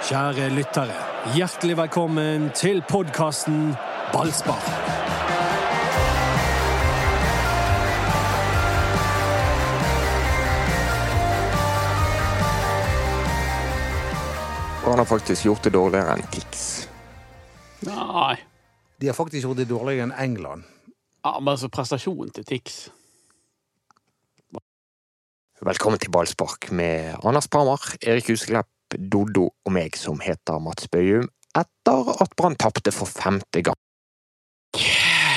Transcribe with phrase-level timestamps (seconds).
[0.00, 0.94] Kjære lyttere,
[1.36, 3.74] hjertelig velkommen til podkasten
[4.14, 4.62] Ballspar.
[14.86, 16.64] Han har faktisk gjort det dårligere enn Tix.
[17.84, 18.40] Nei.
[18.96, 20.64] De har faktisk gjort det dårligere enn England.
[21.20, 22.86] Ja, men altså prestasjonen til Tix
[25.60, 31.28] Velkommen til ballspark med Anders Parmar, Erik Huseklepp, Doddo og meg som heter Mats Bøyum,
[31.56, 33.78] etter at Brann tapte for femte gang.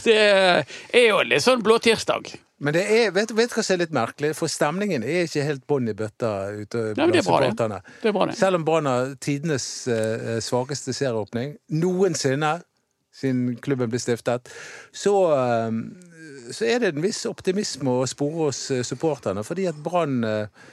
[0.00, 2.30] Det er jo litt sånn blå tirsdag.
[2.60, 4.34] Men det er, vet du hva som er litt merkelig?
[4.36, 7.52] For stemningen er ikke helt bånn i bøtta ute Nei, men det er bra, det.
[7.52, 7.78] supporterne.
[8.02, 8.36] Det er bra, det.
[8.36, 12.58] Selv om Brann har tidenes uh, svakeste serieåpning noensinne
[13.16, 14.52] siden klubben ble stiftet,
[14.92, 19.80] så, uh, så er det en viss optimisme å spore hos eh, supporterne, fordi at
[19.84, 20.68] Brann eh,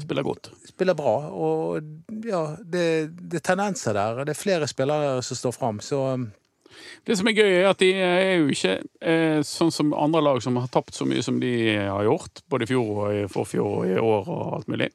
[0.00, 0.50] Spiller godt.
[0.68, 1.14] spiller bra.
[1.30, 1.80] Og
[2.26, 2.84] ja, det,
[3.30, 4.24] det er tendenser der.
[4.24, 6.28] Det er flere spillere som står fram, så eh,
[7.04, 10.38] Det som er gøy, er at de er jo ikke eh, sånn som andre lag
[10.44, 13.70] som har tapt så mye som de har gjort, både i fjor og i forfjor
[13.80, 14.90] og i år og alt mulig.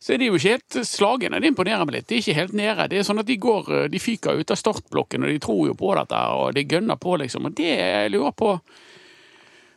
[0.00, 1.40] Så er de jo ikke helt slagne.
[1.42, 2.08] Det imponerer meg litt.
[2.08, 2.88] De er ikke helt nede.
[2.92, 5.62] Det er sånn at de går, eh, de fyker ut av startblokken, og de tror
[5.72, 7.50] jo på dette, og de gønner på, liksom.
[7.50, 8.56] Og det jeg lurer på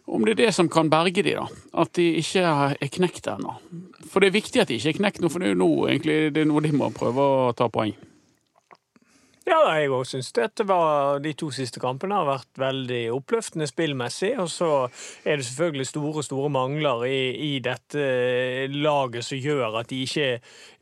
[0.09, 1.45] om det er det som kan berge de da.
[1.81, 3.55] At de ikke er knekt ennå.
[4.09, 5.71] For det er viktig at de ikke er knekt nå, for det er jo nå
[5.87, 7.93] egentlig det er nå de må prøve å ta poeng.
[9.47, 14.33] Ja, jeg òg syns dette var De to siste kampene har vært veldig oppløftende spillmessig.
[14.41, 14.69] Og så
[15.23, 18.03] er det selvfølgelig store, store mangler i, i dette
[18.73, 20.29] laget som gjør at de ikke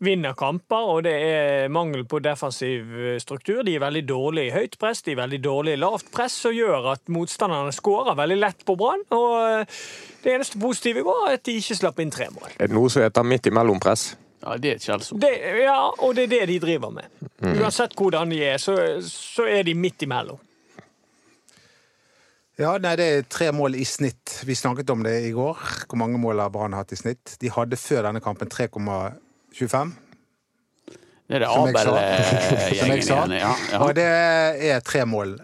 [0.04, 0.92] vinner kamper.
[0.96, 2.92] Og det er mangel på defensiv
[3.24, 3.64] struktur.
[3.68, 6.56] De er veldig dårlige i høyt press, de er veldig dårlige i lavt press, som
[6.56, 9.06] gjør at motstanderne skårer veldig lett på Brann.
[9.16, 9.66] Og
[10.24, 12.56] det eneste positive i går er at de ikke slapp inn tre mål.
[12.58, 14.12] Er det noe som heter midt imellom-press?
[14.48, 15.24] Ja, det er et skjellsord.
[15.60, 17.10] Ja, og det er det de driver med.
[17.44, 20.40] Uansett hvordan de er, så, så er de midt imellom.
[22.58, 24.40] Ja, nei, det er tre mål i snitt.
[24.48, 25.60] Vi snakket om det i går.
[25.90, 27.36] Hvor mange mål har Brann hatt i snitt?
[27.42, 29.92] De hadde før denne kampen 3,25.
[31.28, 31.52] Det er det.
[31.52, 33.36] Abel-gjengen igjen.
[33.36, 33.84] Ja, ja.
[33.84, 35.36] Og det er tre mål.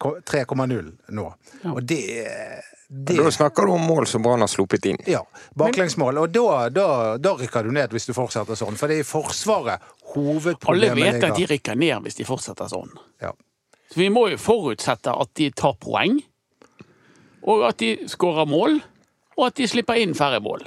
[0.00, 1.26] 3,0 nå.
[1.72, 2.00] Og det,
[2.88, 4.98] det Da snakker du om mål som Brann har sluppet inn.
[5.10, 5.24] Ja.
[5.58, 6.18] Baklengsmål.
[6.22, 6.86] Og da, da,
[7.18, 8.78] da rykker du ned hvis du fortsetter sånn.
[8.78, 9.82] For det er i Forsvaret
[10.70, 12.92] Alle vet at de rykker ned hvis de fortsetter sånn.
[13.22, 13.32] Ja.
[13.90, 16.18] Så vi må jo forutsette at de tar poeng,
[17.46, 18.80] og at de skårer mål,
[19.36, 20.64] og at de slipper inn færre mål.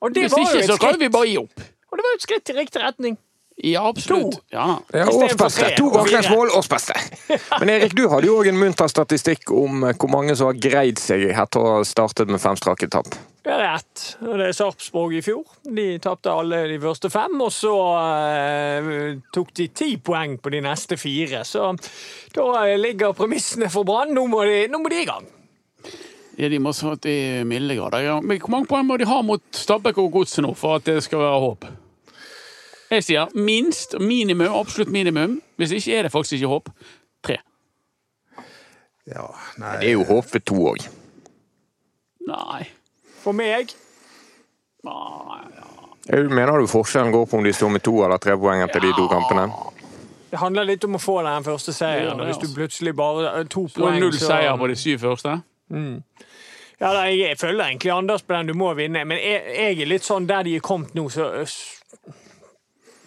[0.00, 1.60] Og det Hvis var jo ikke, et så kan vi bare gi opp.
[1.90, 3.18] og det var jo et skritt i riktig retning.
[3.56, 4.40] Ja, absolutt.
[4.50, 4.80] Ja.
[4.92, 5.68] Ja, Istedenfor årsbeste.
[5.78, 6.94] To baklengsmål, årsbeste.
[7.60, 10.58] Men Erik, du hadde jo òg en munter statistikk om eh, hvor mange som har
[10.58, 13.12] greid seg etter å ha startet med fem strake tap.
[13.44, 14.02] Det er rett.
[14.24, 15.44] Det er Sarpsborg i fjor.
[15.70, 17.74] De tapte alle de første fem, og så
[18.34, 18.90] eh,
[19.36, 21.44] tok de ti poeng på de neste fire.
[21.46, 21.70] Så
[22.34, 24.12] da eh, ligger premissene for Brann.
[24.18, 25.30] Nå, de- nå må de i gang.
[26.40, 28.02] Ja, de må så til milde grader.
[28.02, 28.18] Ja.
[28.18, 30.98] Men hvor mange poeng må de ha mot Stabæk og Godset nå for at det
[31.06, 31.68] skal være håp?
[32.90, 35.38] Jeg sier minst, minimum, absolutt minimum.
[35.56, 36.68] Hvis ikke er det faktisk ikke håp.
[37.24, 37.38] Tre.
[39.08, 39.26] ja.
[39.58, 39.76] Nei.
[39.80, 40.88] Det er jo håp ved to òg.
[42.28, 42.64] Nei.
[43.24, 43.72] For meg
[44.84, 45.40] Nei.
[45.56, 45.70] ja.
[46.28, 48.90] Mener du forskjellen går på om de står med to eller tre poeng etter de
[48.92, 49.46] to kampene?
[50.30, 52.18] Det handler litt om å få den første seieren.
[52.20, 55.38] Ja, Hvis du plutselig bare eh, to Så poeng, null seier på de syv første.
[56.80, 59.80] Ja, da, jeg, jeg følger egentlig Anders på den du må vinne, men jeg, jeg
[59.80, 61.30] er litt sånn der de er kommet nå, så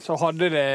[0.08, 0.68] Så hadde det,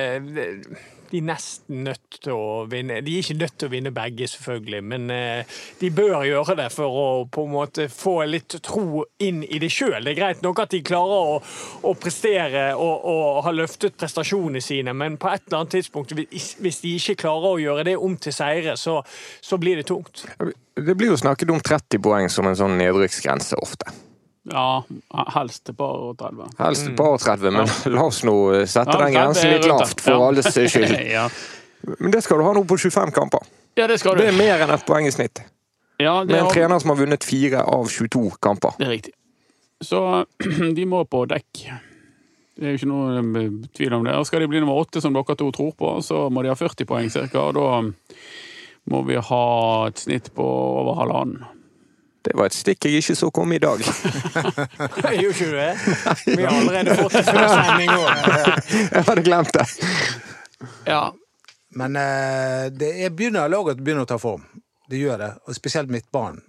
[1.12, 2.98] De nesten nødt til å vinne.
[3.04, 6.68] De er ikke nødt til å vinne begge, selvfølgelig, men eh, de bør gjøre det
[6.72, 9.98] for å på en måte få litt tro inn i det sjøl.
[10.00, 11.34] Det er greit nok at de klarer å,
[11.88, 16.80] å prestere og, og har løftet prestasjonene sine, men på et eller annet tidspunkt, hvis
[16.84, 19.00] de ikke klarer å gjøre det om til seire, så,
[19.44, 20.24] så blir det tungt.
[20.76, 23.92] Det blir jo snakket om 30 poeng som en sånn nedrykksgrense ofte.
[24.50, 24.82] Ja,
[25.36, 26.48] helst et par og 30.
[26.58, 29.52] Helst et par og 30, men la oss nå eh, sette Ja, den 30 grensen
[29.54, 30.24] litt lavt for Ja.
[30.28, 30.96] alles skyld.
[31.12, 31.28] ja.
[32.00, 33.46] Men det skal du ha nå på 25 kamper.
[33.78, 34.22] ja, det skal du.
[34.22, 35.42] Det er mer enn ett poeng i snitt.
[36.02, 38.74] Ja, det Med en har- trener som har vunnet fire av 22 kamper.
[38.78, 39.12] Det er riktig.
[39.82, 40.02] Så
[40.78, 41.62] de må på dekk.
[42.58, 44.14] Det er jo ikke noe eh, tvil om det.
[44.18, 46.58] Og skal de bli nummer åtte, som dere to tror på, så må de ha
[46.58, 47.46] 40 poeng ca.
[47.46, 47.82] Og da
[48.90, 49.42] må vi ha
[49.88, 50.42] et snitt på
[50.82, 51.44] over halvannen.
[52.22, 53.80] Det var et stikk jeg ikke så komme i dag.
[55.20, 55.72] Gjorde ikke du det?
[56.26, 58.10] Vi har allerede fått det før sending òg.
[58.94, 59.66] Jeg hadde glemt det.
[60.86, 61.02] Ja.
[61.74, 64.44] Men eh, det er begynner, laget begynner å ta form.
[64.90, 65.30] Det gjør det.
[65.48, 66.42] Og spesielt midtbanen.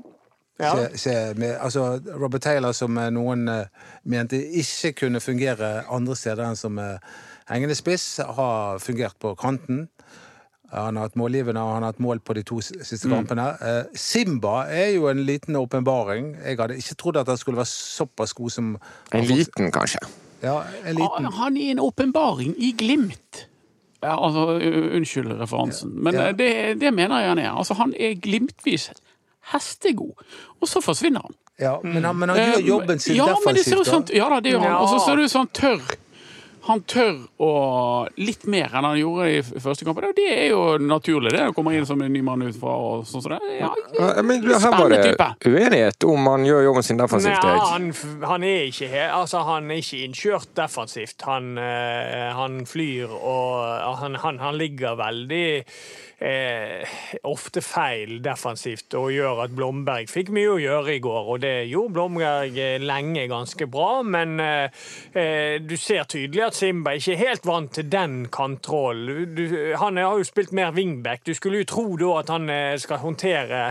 [0.61, 0.75] Ja.
[0.75, 6.17] Se, se, med, altså, Robert Taylor, som eh, noen eh, mente ikke kunne fungere andre
[6.19, 6.77] steder enn som
[7.49, 9.87] hengende spiss, har fungert på kanten.
[10.73, 13.45] Han har hatt målgivende, og han har hatt mål på de to siste kampene.
[13.61, 13.91] Mm.
[13.95, 16.31] Simba er jo en liten åpenbaring.
[16.43, 18.77] Jeg hadde ikke trodd at han skulle være såpass god som
[19.13, 19.99] En liten, kanskje.
[20.41, 21.25] Ja, en liten.
[21.37, 23.45] Han- er en åpenbaring i Glimt.
[24.03, 24.59] Ja, altså,
[24.97, 26.27] unnskyld referansen, men Ja.
[26.27, 27.51] eh, det, det mener jeg han er.
[27.55, 28.89] Altså, han er glimtvis
[29.53, 30.13] hestegod,
[30.61, 31.35] og så forsvinner han.
[31.59, 34.15] Ja, men han, men han Eh, gjør jobben sin ja, men det ser ut defensivt.
[34.17, 34.73] ja da, det gjør han.
[34.81, 35.95] Og så ser det ut som han tør.
[36.63, 37.51] Han tør å
[38.15, 40.07] litt mer enn han gjorde i første kampen.
[40.07, 41.41] Og det er jo naturlig, det.
[41.51, 43.39] Å komme inn som en ny mann utenfra og sånn som det.
[43.59, 43.71] Ja,
[44.23, 47.43] Men her var det uenighet om han gjør jobben sin defensivt.
[47.43, 47.89] Nei, han,
[48.23, 51.27] han er ikke altså, han er ikke innkjørt defensivt.
[51.27, 55.45] Han, eh, han flyr og han, han, han ligger veldig
[56.19, 56.93] eh,
[57.23, 61.29] ofte feil defensivt og gjør at Blomberg fikk mye å gjøre i går.
[61.33, 66.59] Og det gjorde Blomberg eh, lenge ganske bra, men eh, eh, du ser tydelig at
[66.59, 69.37] Simba ikke er helt vant til den kontrollen.
[69.81, 71.25] Han har jo spilt mer wingback.
[71.25, 73.69] Du skulle jo tro da at han eh, skal håndtere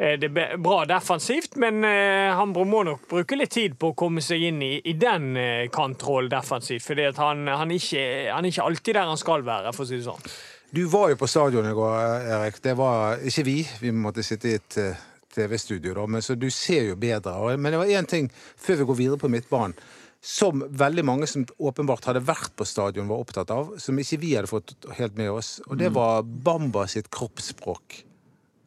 [0.00, 4.46] det er bra defensivt, men han må nok bruke litt tid på å komme seg
[4.46, 5.34] inn i, i den
[5.74, 6.86] kantrollen defensivt.
[6.86, 10.06] For han, han, han er ikke alltid der han skal være, for å si det
[10.06, 10.32] sånn.
[10.70, 11.94] Du var jo på stadion i går,
[12.30, 12.62] Erik.
[12.62, 13.56] Det var ikke vi.
[13.80, 15.00] Vi måtte sitte i et eh,
[15.34, 16.04] TV-studio, da.
[16.06, 17.56] Men så du ser jo bedre.
[17.56, 19.74] Men det var én ting før vi går videre på midtbanen.
[20.22, 23.72] Som veldig mange som åpenbart hadde vært på stadion, var opptatt av.
[23.82, 25.56] Som ikke vi hadde fått helt med oss.
[25.66, 28.04] Og det var Bamba sitt kroppsspråk.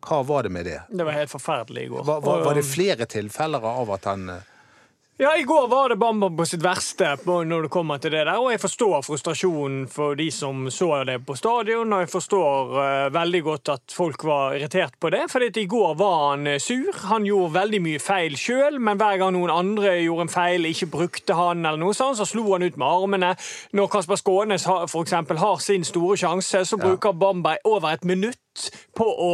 [0.03, 0.81] Hva var det med det?
[0.91, 2.03] Det var helt forferdelig i går.
[2.03, 4.49] Var, var, var det flere tilfeller av at han eh,
[5.17, 8.39] Ja, I går var det Bamba på sitt verste når det kommer til det der.
[8.41, 13.13] Og jeg forstår frustrasjonen for de som så det på stadion, og jeg forstår uh,
[13.13, 15.27] veldig godt at folk var irritert på det.
[15.29, 16.97] For i går var han eh, sur.
[17.11, 20.89] Han gjorde veldig mye feil sjøl, men hver gang noen andre gjorde en feil, ikke
[20.97, 23.35] brukte han, eller noe sånt, så slo han ut med armene.
[23.77, 25.13] Når Kasper Skånes f.eks.
[25.43, 28.41] har sin store sjanse, så bruker Bamba over et minutt
[28.97, 29.29] på å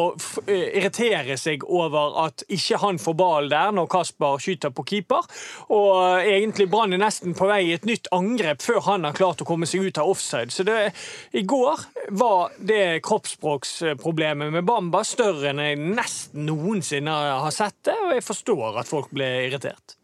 [0.47, 5.27] eh, irritere seg over at ikke han får ballen der når Kasper skyter på keeper.
[5.75, 5.78] Og
[6.17, 9.43] eh, egentlig Brann er nesten på vei i et nytt angrep før han har klart
[9.43, 10.53] å komme seg ut av offside.
[10.53, 10.91] Så det,
[11.31, 11.85] i går
[12.19, 18.25] var det kroppsspråksproblemet med Bamba større enn jeg nesten noensinne har sett det, og jeg
[18.25, 19.99] forstår at folk ble irritert.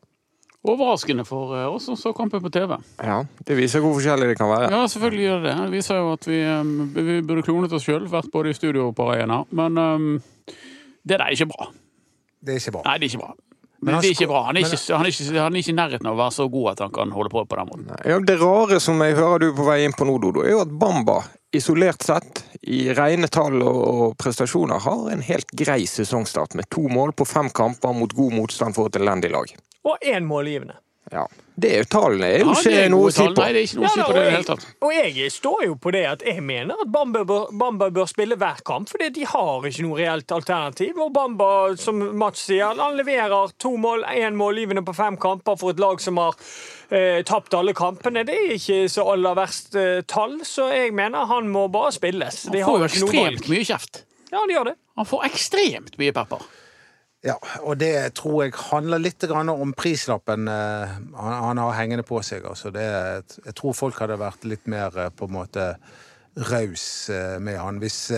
[0.65, 2.77] Overraskende for eh, oss som så kampen på TV.
[2.97, 4.71] Ja, Det viser hvor forskjellig det kan være.
[4.73, 5.57] Ja, selvfølgelig gjør det det.
[5.61, 8.89] Det viser jo at vi, eh, vi burde klonet oss sjøl, vært både i studio
[8.89, 9.43] og på arena.
[9.53, 10.07] Men um,
[11.05, 11.69] det der er ikke bra.
[12.41, 12.85] Det er ikke bra.
[12.87, 13.35] Nei, det er ikke bra.
[13.85, 14.39] Men han det er ikke bra.
[14.47, 16.47] Han er ikke, han, er ikke, han er ikke i nærheten av å være så
[16.49, 17.91] god at han kan holde på på den måten.
[18.01, 20.63] Ja, det rare som jeg hører du på vei inn på nå, Dodo, er jo
[20.63, 21.19] at Bamba
[21.55, 27.13] isolert sett, i rene tall og prestasjoner, har en helt grei sesongstart med to mål
[27.13, 29.53] på fem kamper mot god motstand for et elendig lag.
[29.85, 30.79] Og én målgivende.
[31.13, 31.27] Ja,
[31.61, 33.33] det er jo Tallene er jo Ja, det ikke er noe å si tall.
[33.35, 33.41] på.
[33.43, 34.63] Nei, det er ikke noe å si på det i det og hele tatt.
[34.65, 38.07] jeg- Og jeg står jo på det at jeg mener at Bamba bør, Bamba bør
[38.09, 40.97] spille hver kamp, fordi de har ikke noe reelt alternativ.
[40.97, 45.69] Og Bamba, som Mats sier, han leverer to mål, én målgivende på fem kamper for
[45.69, 46.33] et lag som har
[46.91, 48.25] eh, tapt alle kampene.
[48.25, 52.43] Det er ikke så aller verst eh, tall, så jeg mener han må bare spilles.
[52.51, 54.01] De Han får jo ekstremt mye kjeft.
[54.31, 54.75] Ja, han gjør det.
[54.97, 56.41] Han får ekstremt mye pepper.
[57.25, 62.19] Ja, og det tror jeg handler litt om prislappen eh, han, han har hengende på
[62.21, 62.45] seg.
[62.45, 62.85] Altså det,
[63.45, 65.71] jeg tror folk hadde vært litt mer eh, på en måte
[66.51, 68.11] raus eh, med han hvis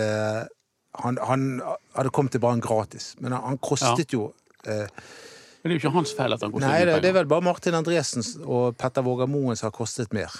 [0.97, 1.61] han, han
[1.93, 3.13] hadde kommet til Brann gratis.
[3.19, 4.31] Men han, han kostet jo
[4.65, 7.11] eh, Men det er jo ikke hans feil at han kostet Nei, mye Nei, det
[7.11, 10.33] er vel bare Martin Andresen og Petter Våger Moen som har kostet mer.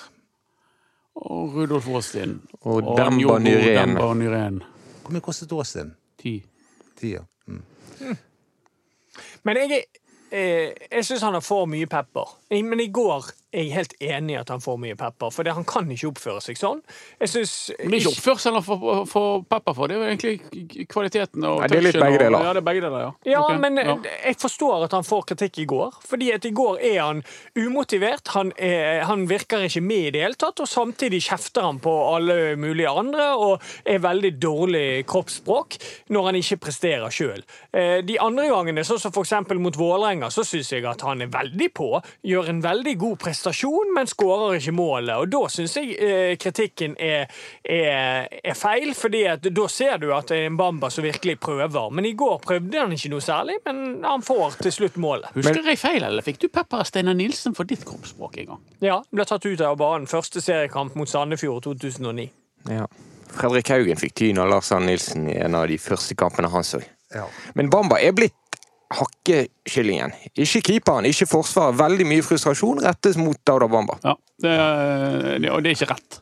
[1.17, 2.39] Og Rudolf Aastin.
[2.61, 2.93] Og og.
[2.99, 4.61] Demba Nyrén.
[5.03, 5.95] Hvor mye kostet Aastin?
[6.19, 6.41] Ti.
[7.01, 7.23] ja.
[7.47, 7.63] Mm.
[9.43, 9.83] Men jeg,
[10.31, 12.33] eh, jeg syns han har for mye pepper.
[12.49, 15.53] Men i går er jeg helt enig i at han får mye pepper, for det,
[15.55, 16.81] han kan ikke oppføre seg sånn.
[17.21, 20.07] Jeg synes, Men det er ikke oppførselen han får, får pepper for, det er jo
[20.11, 22.43] egentlig kvaliteten og Nei, det er litt touchen begge og- deler.
[22.47, 23.11] Ja, det er begge deler, ja.
[23.31, 23.61] Ja, okay.
[23.63, 23.95] men ja.
[24.25, 25.95] jeg forstår at han får kritikk i går.
[26.07, 27.23] Fordi at i går er han
[27.55, 31.79] umotivert, han, er, han virker ikke med i det hele tatt, og samtidig kjefter han
[31.79, 35.79] på alle mulige andre og er veldig dårlig kroppsspråk
[36.11, 37.45] når han ikke presterer sjøl.
[37.71, 39.33] De andre gangene, sånn som f.eks.
[39.55, 41.89] mot Vålerenga, så syns jeg at han er veldig på,
[42.27, 43.36] gjør en veldig god prestasjon,
[43.95, 45.13] men skårer ikke målet.
[45.17, 47.27] Og da syns jeg eh, kritikken er,
[47.63, 51.39] er, er feil, fordi at da ser du at det er en Bamba som virkelig
[51.39, 51.89] prøver.
[51.91, 55.29] Men i går prøvde han ikke noe særlig, men han får til slutt målet.
[55.35, 58.63] Husker jeg feil, eller fikk du pepper av Steinar Nilsen for ditt kroppsspråk en gang?
[58.83, 60.09] Ja, ble tatt ut av banen.
[60.09, 62.29] Første seriekamp mot Sandefjord 2009.
[62.71, 62.87] Ja.
[63.37, 66.65] Fredrik Haugen fikk tyn av Lars Arne Nilsen i en av de første kampene han
[66.65, 66.79] så.
[67.13, 67.27] Ja.
[67.55, 68.35] Men Bamba er blitt
[68.93, 70.13] hakkekyllingen.
[70.37, 71.77] Ikke keeperen, ikke forsvaret.
[71.79, 73.97] Veldig mye frustrasjon rettes mot Dauda Bamba.
[74.05, 74.13] Ja,
[74.43, 76.21] det, er- og det er ikke rett.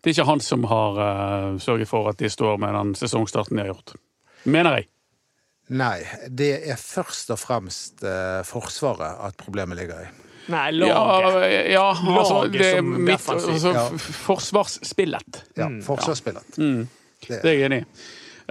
[0.00, 3.56] Det er ikke han som har uh, sørget for at de står med den sesongstarten
[3.58, 3.92] de har gjort.
[4.48, 4.88] Mener jeg.
[5.76, 10.08] Nei, det er først og fremst uh, Forsvaret at problemet ligger i.
[10.50, 11.52] Nei, Ja, laget.
[11.70, 13.84] ja altså, Laget det er mitt, altså, Ja.
[14.24, 15.42] Forsvarsspillet.
[15.60, 16.56] Ja, Forsvarsspillet.
[16.58, 16.88] Mm.
[17.28, 17.86] Det- Det er jeg enig i.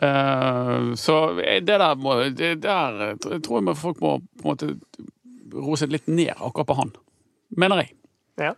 [0.02, 4.80] Eh, så det der må det der tror- jeg folk må på en måte
[5.54, 6.92] roe seg litt ned akkurat på han.
[7.58, 7.94] Mener jeg.
[8.40, 8.54] Ja.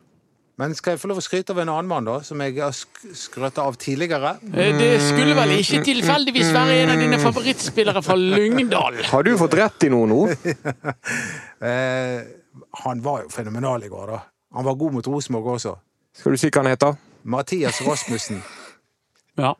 [0.60, 2.74] Men skal jeg få lov å skryte av en annen mann, da, som jeg har
[2.75, 4.36] skrøtt skrøt av tidligere?
[4.53, 9.00] Eh, Det skulle vel ikke tilfeldigvis være en av dine favorittspillere fra Lyngdal?
[9.10, 10.21] Har du fått rett i noe nå?
[11.62, 12.21] Eh,
[12.83, 14.19] han var jo fenomenal i går, da.
[14.57, 15.75] Han var god mot Rosenborg også.
[16.17, 16.95] Skal du si hva han heter?
[17.24, 18.41] Mathias Rasmussen.
[19.38, 19.53] Ja,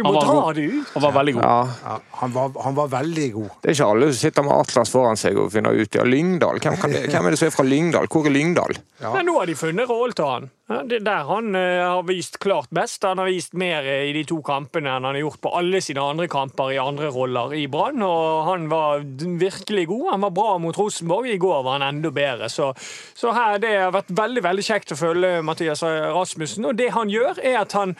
[0.00, 0.54] Du Han må god.
[0.56, 0.92] det ut.
[0.94, 1.42] han var veldig god.
[1.44, 3.50] Ja, Ja, han, var, han var veldig god.
[3.60, 6.60] Det er ikke alle som sitter med Atlas foran seg og finner ut ja, Lyngdal.
[6.64, 8.08] Hvem, kan det, hvem er det som er fra Lyngdal?
[8.12, 8.78] Hvor er Lyngdal?
[9.00, 9.12] Ja.
[9.14, 10.48] Men nå har de funnet rollen til han.
[10.86, 13.02] Det er der han eh, har vist klart best.
[13.02, 15.80] Han har vist mer eh, i de to kampene enn han har gjort på alle
[15.82, 18.00] sine andre kamper i andre roller i Brann.
[18.06, 19.02] Og han var
[19.40, 20.06] virkelig god.
[20.12, 21.26] Han var bra mot Rosenborg.
[21.34, 22.48] I går var han enda bedre.
[22.52, 22.70] Så,
[23.18, 26.70] så her, det har vært veldig veldig kjekt å følge Mathias Rasmussen.
[26.70, 27.96] Og det han gjør, er at han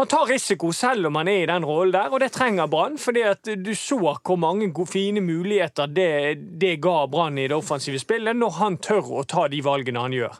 [0.00, 2.98] han tar risiko selv om han er i den rollen der, og det trenger Brann.
[2.98, 7.98] fordi at du så hvor mange fine muligheter det, det ga Brann i det offensive
[7.98, 10.38] spillet, når han tør å ta de valgene han gjør.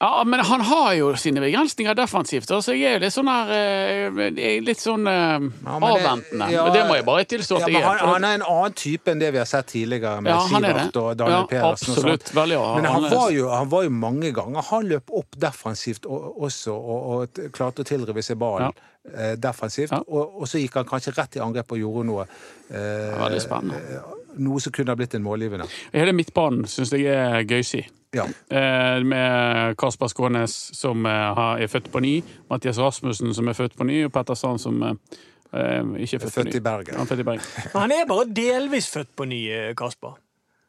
[0.00, 2.48] Ja, men han har jo sine begrensninger defensivt.
[2.48, 6.46] så jeg er litt sånn her eh, er Litt sånn eh, Ja, det- avventende.
[6.54, 8.00] ja, det må jeg bare tilstå at ja, jeg han, er.
[8.00, 10.48] Han, han er en annen type enn det vi har sett tidligere med Ja, er
[10.48, 11.92] Sivert og Daniel Pedersen.
[11.92, 12.32] absolutt.
[12.32, 16.72] Veldig Men han var, jo, han var jo mange ganger Han løp opp defensivt også,
[16.72, 18.72] og, og klarte å tilrive seg ballen
[19.12, 19.92] eh, defensivt.
[20.08, 24.00] Og, og så gikk han kanskje rett i angrep og gjorde noe eh, Veldig spennende.
[24.40, 25.68] Noe som kunne ha blitt en målgivende.
[25.92, 27.84] Hele midtbanen syns jeg er gøysig.
[28.16, 28.24] Ja.
[28.50, 33.76] Eh, med Kasper Skånes, som eh, er født på ny, Mathias Rasmussen, som er født
[33.78, 34.96] på ny, og Petter Sand, som eh,
[35.54, 36.56] eh, ikke er født, på Født ny.
[36.58, 36.94] i Bergen.
[36.98, 37.46] Han er født i Bergen.
[37.74, 40.16] Men han er bare delvis født på ny, eh, Kasper.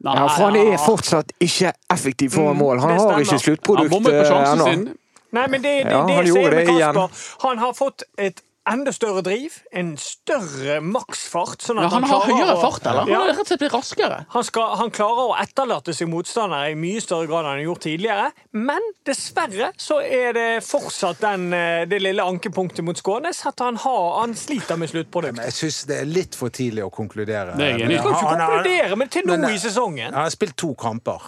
[0.01, 2.79] Nei, Ja, for han er fortsatt ikke effektiv foran mål.
[2.81, 4.69] Han det har ikke han sluttprodukt bommet på sjansen ennå.
[4.71, 4.87] sin.
[5.31, 6.95] Nei, men det, det, Ja, det han det, er gjorde med det igjen.
[6.97, 11.61] Kasper, han har fått et enda større driv, en større maksfart.
[11.65, 13.01] Sånn at Ja, han har høyere å- fart, eller?
[13.09, 14.25] Han har rett og slett blitt raskere.
[14.29, 17.65] Han, skal, han klarer å etterlate seg motstandere i mye større grad enn han har
[17.65, 18.31] gjort tidligere.
[18.53, 23.75] Men dessverre så er det fortsatt den, eh, det lille ankepunktet mot Skånes at han,
[23.77, 25.35] har, han sliter med sluttprodukt.
[25.35, 27.57] Men jeg syns det er litt for tidlig å konkludere.
[27.57, 27.89] Vi jeg.
[27.89, 30.13] Du skal ikke Han- han konkludere, men til nå i sesongen.
[30.13, 31.19] Han har spilt to kamper.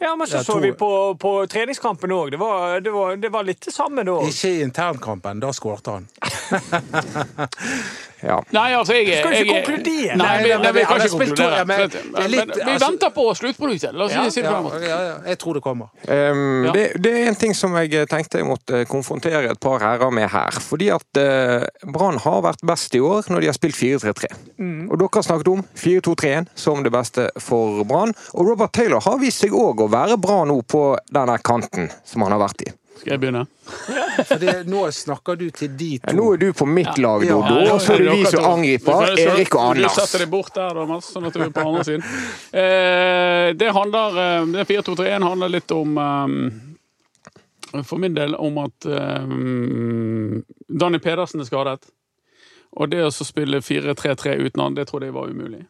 [0.00, 0.90] Ja, men så Ja, så vi på,
[1.20, 2.30] på treningskampen òg.
[2.30, 2.92] Det, var- det,
[3.22, 4.18] det var litt det samme da.
[4.26, 5.40] Ikke i internkampen.
[5.42, 6.08] Da skårte han.
[8.22, 8.36] Ja.
[8.54, 10.16] Nei, altså, jeg, Skal du ikke jeg- konkludere?
[10.16, 11.64] Nei, vi, Nei, nei, vi kan ikke konkludere.
[11.66, 13.92] men Men, det men, vi altså- venter på sluttproduktet.
[13.94, 14.82] La oss Ja, si det på den måten.
[14.88, 15.86] ja, ja, jeg tror det kommer.
[16.08, 16.72] Um, Ja.
[16.72, 20.28] det, det er en ting som jeg tenkte jeg måtte konfrontere et par herrer med
[20.30, 20.50] her.
[20.60, 24.26] Fordi at uh, Brann har vært best i år når de har spilt 4-3-3.
[24.90, 28.14] Og dere har snakket om 4-2-3-1 som det beste for Brann.
[28.34, 32.22] Og Robert Taylor har vist seg òg å være bra nå på denne kanten som
[32.22, 32.72] han har vært i.
[33.02, 33.40] Skal jeg begynne?
[34.30, 36.14] Fordi nå snakker du til de Ja, to.
[36.14, 37.34] nå er du på mitt lag, Ja.
[37.34, 40.30] Dodo, Ja, og så er det vi som angriper Erik og Du Vi setter deg
[40.30, 42.04] bort der, da, Mats, sånn at du er på andre siden.
[42.52, 46.36] Eh, det handler eh, det 4-2-3-1 handler litt om um,
[47.82, 51.90] For min del om at um, Danny Pedersen er skadet.
[52.78, 55.64] Og det å spille 4-3-3 uten han, det trodde jeg var umulig.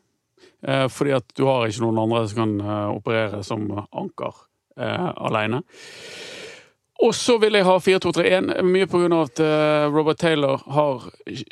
[0.68, 2.54] Eh, fordi at du har ikke noen andre som kan
[2.92, 4.36] operere som anker
[4.76, 5.62] eh, alene.
[7.02, 11.08] Og så vil jeg ha 4-2-3-1, mye av at eh, Robert Taylor har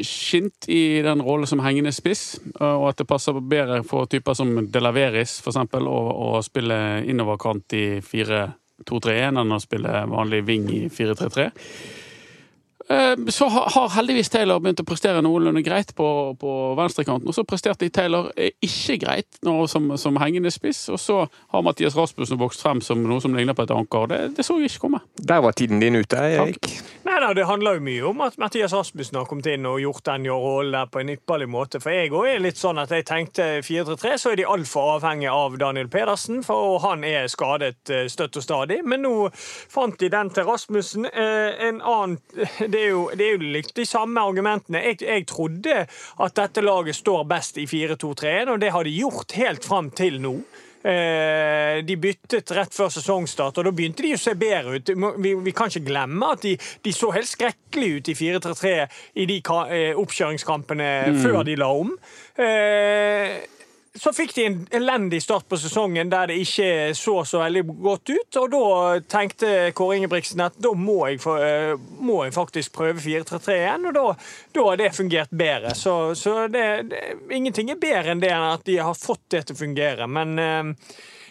[0.07, 4.39] skint i den rollen som hengende spiss, eh, og at det passer bedre for typer
[4.39, 11.51] som Delaveris, eksempel, å, spille innoverkant i 4-2-3-1 enn å spille vanlig wing i 4-3-3.
[12.91, 16.07] Eh, Så har heldigvis Taylor begynt å prestere noenlunde greit på,
[16.41, 17.29] på venstrekanten.
[17.31, 20.89] Og så presterte Taylor eh, ikke greit nå som, som hengende spiss.
[20.91, 21.21] Og så
[21.55, 24.09] har Mathias Rasmussen vokst frem som noe som ligner på et anker.
[24.11, 25.03] Det, det så jeg ikke komme.
[25.15, 26.71] Der var tiden din ute, Erik.
[27.07, 30.05] Nei da, Det handler jo mye om at Mathias Rasmussen har kommet inn og gjort
[30.11, 31.79] den rollen der på en ypperlig måte.
[31.83, 35.31] For jeg òg er litt sånn at jeg tenkte 4-3-3, så er de altfor avhengige
[35.35, 36.43] av Daniel Pedersen.
[36.47, 38.83] For han er skadet eh, støtt og stadig.
[38.83, 39.15] Men nå
[39.71, 41.07] fant de den til Rasmussen.
[41.07, 42.19] En annen
[42.71, 44.83] Det er jo, det er jo litt de samme argumentene.
[44.91, 49.37] Jeg, jeg trodde at dette laget står best i 4-2-3-1, og det har de gjort
[49.39, 50.35] helt fram til nå.
[50.81, 54.93] Eh, de byttet rett før sesongstart, og da begynte de å se bedre ut.
[55.21, 58.75] Vi, vi kan ikke glemme at de, de så helt skrekkelig ut i 4-3-3
[59.21, 61.93] i de eh, oppkjøringskampene før de la om.
[62.41, 63.37] Eh,
[63.99, 68.13] så fikk de en elendig start på sesongen der det ikke så så veldig godt
[68.13, 68.39] ut.
[68.39, 68.67] Og da
[69.11, 73.97] tenkte Kåre Ingebrigtsen at da må jeg, eh, må jeg faktisk prøve 4-3-3 igjen, og
[73.97, 74.05] da,
[74.55, 75.75] da har det fungert bedre.
[75.75, 77.03] Så, så det, det,
[77.35, 80.07] ingenting er bedre enn det enn at de har fått det til å fungere.
[80.07, 80.91] Men eh,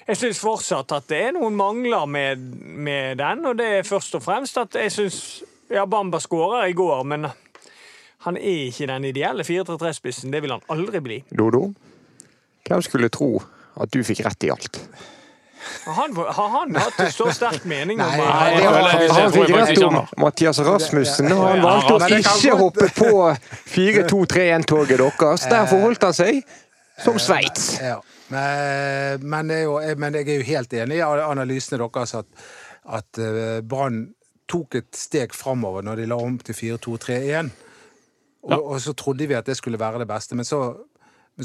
[0.09, 4.19] jeg syns fortsatt at det er noen mangler med, med den, og det er først
[4.19, 5.21] og fremst at jeg syns
[5.69, 7.27] Ja, Bamba skårer i går, men
[8.25, 10.33] han er ikke den ideelle 4-3-3-spissen.
[10.33, 11.19] Det vil han aldri bli.
[11.29, 11.67] Dodo,
[12.69, 13.37] hvem skulle tro
[13.79, 14.81] at du fikk rett i alt?
[15.85, 19.49] Har han, har han hatt en så sterk mening om Nei, det jeg Han fikk
[19.53, 19.97] rett om.
[20.23, 23.09] Mathias Rasmussen, og han valgte å ikke hoppe på
[23.73, 25.47] 4-2-3-1-toget deres.
[25.51, 26.39] Derfor holdt han seg
[27.03, 27.73] som Sveits.
[27.83, 27.99] Ja.
[28.29, 32.27] Men, men, jeg er jo, men jeg er jo helt enig i analysene deres at,
[32.99, 34.03] at eh, Brann
[34.49, 37.49] tok et steg framover når de la om til 4-2-3-1.
[38.49, 40.61] Og, og så trodde vi at det skulle være det beste, men så,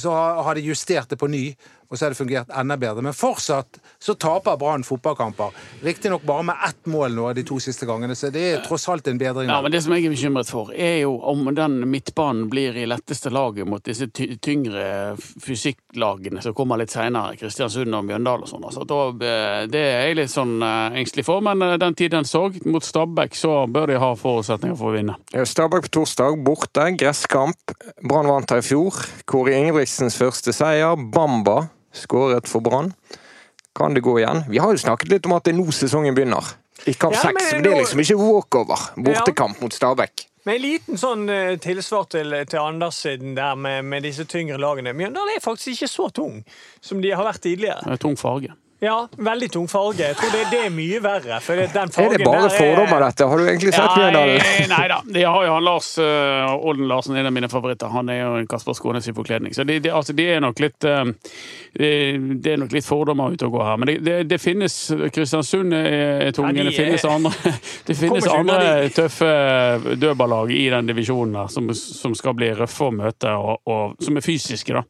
[0.00, 1.54] så har de justert det på ny,
[1.88, 3.02] og så har det fungert enda bedre.
[3.04, 5.54] Men fortsatt så taper Brann fotballkamper.
[5.84, 9.08] Riktignok bare med ett mål nå de to siste gangene, så det er tross alt
[9.08, 9.48] en bedring.
[9.50, 12.86] Ja, men Det som jeg er bekymret for, er jo om den midtbanen blir i
[12.86, 18.64] letteste laget mot disse tyngre fysikklagene som kommer litt seinere, Kristiansund og Mjøndalen og sånn.
[18.68, 18.86] Altså,
[19.24, 22.84] eh, det er jeg litt sånn eh, engstelig for, men eh, den tiden så, mot
[22.84, 25.18] Stabæk, så bør de ha forutsetninger for å vinne.
[25.34, 27.76] Stabæk på torsdag, borte, gresskamp.
[28.04, 28.98] Brann vant her i fjor.
[29.30, 30.96] Kåre Ingebrigtsens første seier.
[31.14, 31.64] Bamba
[31.94, 32.92] skåret for Brann.
[33.74, 34.44] Kan det gå igjen?
[34.48, 36.52] Vi har jo snakket litt om at det er nå sesongen begynner.
[36.86, 38.88] I kamp Ja, men men det er liksom ikke walkover.
[38.96, 40.26] Bortekamp mot Stabæk.
[40.44, 44.92] Med en liten sånn eh, tilsvar til, til Andersen der med, med disse tyngre lagene.
[44.92, 46.42] Mjøndalen er faktisk ikke så tung
[46.84, 47.80] som de har vært tidligere.
[47.86, 48.52] Det er tung farge.
[48.84, 50.10] Ja, veldig tung farge.
[50.10, 51.38] Jeg tror det, det er mye verre.
[51.44, 53.28] For den Er det bare er- fordommer, dette?
[53.30, 54.42] Har du egentlig sett Mjøndalen?
[54.44, 54.98] Nei, nei da.
[55.16, 57.88] De har jo han Lars uh, Olden Larsen, en av mine favoritter.
[57.94, 59.54] Han er jo en Kasper Skånes i forkledning.
[59.56, 61.04] Så de, de, altså, de er nok litt eh,
[61.78, 61.90] de,
[62.44, 63.80] det er nok litt fordommer ute og går her.
[63.80, 64.76] Men det, det, det finnes
[65.14, 66.52] Kristiansund er, tunge.
[66.54, 67.54] Ja, de det finnes andre,
[67.88, 68.60] det finnes andre
[68.94, 69.30] tøffe
[69.96, 74.20] dødballag i den divisjonen her som, som skal bli røffe å møte, og, og som
[74.20, 74.74] er fysiske.
[74.76, 74.84] da.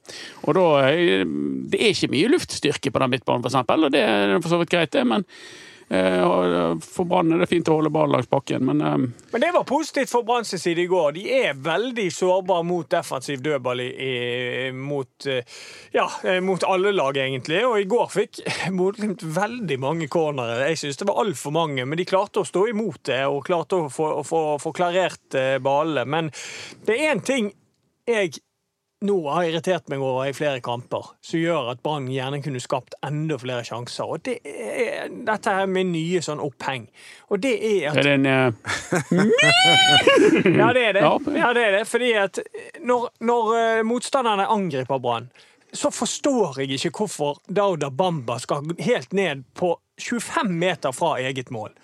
[0.49, 3.55] Og da Det er ikke mye luftstyrke på den midtbanen, for
[3.87, 5.05] og det er for så vidt greit, det.
[5.09, 5.25] men
[5.89, 8.25] eh, og For Brann er det fint å holde ballen
[8.65, 8.97] men eh,
[9.33, 11.13] Men det var positivt for Brann side i går.
[11.17, 14.13] De er veldig sårbare mot defensiv dødball i, i,
[14.73, 15.45] mot, eh,
[15.93, 17.61] ja, eh, mot alle lag, egentlig.
[17.67, 18.41] Og i går fikk
[18.79, 20.71] Bodø-Glimt veldig mange cornere.
[20.71, 23.85] Jeg synes det var altfor mange, men de klarte å stå imot det og klarte
[23.85, 26.09] å få, få, få klarert eh, ballene.
[26.11, 26.33] Men
[26.87, 27.53] det er én ting
[28.09, 28.37] jeg
[29.05, 32.97] nå har irritert meg over i flere kamper, som gjør at Brann gjerne kunne skapt
[33.05, 34.09] enda flere sjanser.
[34.09, 36.87] Og det er dette er min nye sånn oppheng.
[37.33, 38.53] Og det er at er det en uh...
[40.61, 41.03] ja, det er det.
[41.05, 41.15] Ja.
[41.37, 41.85] Ja, det er det.
[41.91, 42.41] Fordi at
[42.85, 45.29] når, når eh, motstanderne angriper Brann,
[45.75, 51.51] så forstår jeg ikke hvorfor Dauda Bamba skal helt ned på 25 meter fra eget
[51.55, 51.75] mål.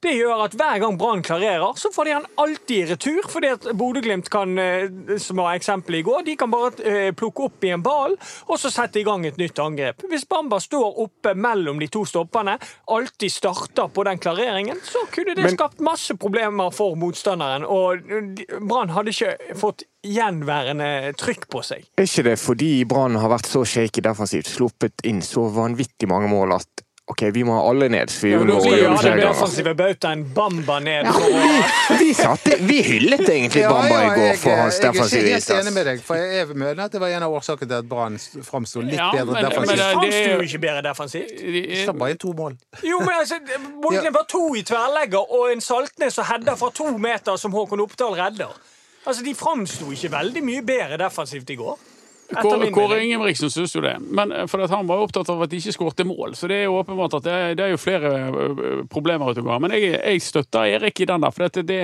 [0.00, 3.26] Det gjør at hver gang Brann klarerer, så får de han alltid i retur.
[3.28, 4.88] Fordi at Bodø-Glimt kan, eh,
[5.20, 8.56] som var eksempelet i går, de kan bare eh, plukke opp i en ball og
[8.60, 10.06] så sette i gang et nytt angrep.
[10.08, 12.56] Hvis Bamba står oppe mellom de to stopperne,
[12.88, 17.68] alltid starter på den klareringen, så kunne det skapt masse problemer for motstanderen.
[17.68, 18.00] Og
[18.56, 21.84] Brann hadde ikke fått gjenværende trykk på seg.
[22.00, 26.32] Er ikke det fordi Brann har vært så shaky defensivt, sluppet inn så vanvittig mange
[26.32, 28.80] mål at ok, vi må ha alle ned, vi Ja, unngår skal å vi Vi
[28.80, 29.74] gjøre ha hadde flere ganger.
[29.80, 31.04] bautaen Bamba ned.
[31.04, 31.12] Ja,
[31.98, 35.20] vi, vi, satte, vi hyllet egentlig Bamba i går for hans defensive innsats.
[35.20, 37.36] jeg er ikke helt enig med deg, for jeg mener at det var en av
[37.40, 39.76] årsakene til at Brann framsto litt Ja, bedre men- men defensivt.
[39.76, 41.36] det- Framsto jo ikke bedre defensivt.
[41.38, 42.56] de- Slapp bare inn to mål.
[42.82, 43.34] Jo, men altså,
[43.82, 47.80] Bodø-Glimt var to i tverrlegger og en Saltnes som header fra to meter som Håkon
[47.80, 48.52] Oppdal redder.
[49.06, 51.78] Altså, De framsto ikke veldig mye bedre defensivt i går.
[52.30, 53.02] Kåre.
[53.04, 53.96] Ingebrigtsen syns jo det.
[54.00, 56.34] Men eh, for han var opptatt av at de ikke skårte mål.
[56.38, 59.42] Så det er jo åpenbart at det er, det er jo flere eh, problemer ute
[59.42, 59.62] og går.
[59.66, 61.34] Men jeg, jeg støtter Erik i den der.
[61.34, 61.80] For det, det,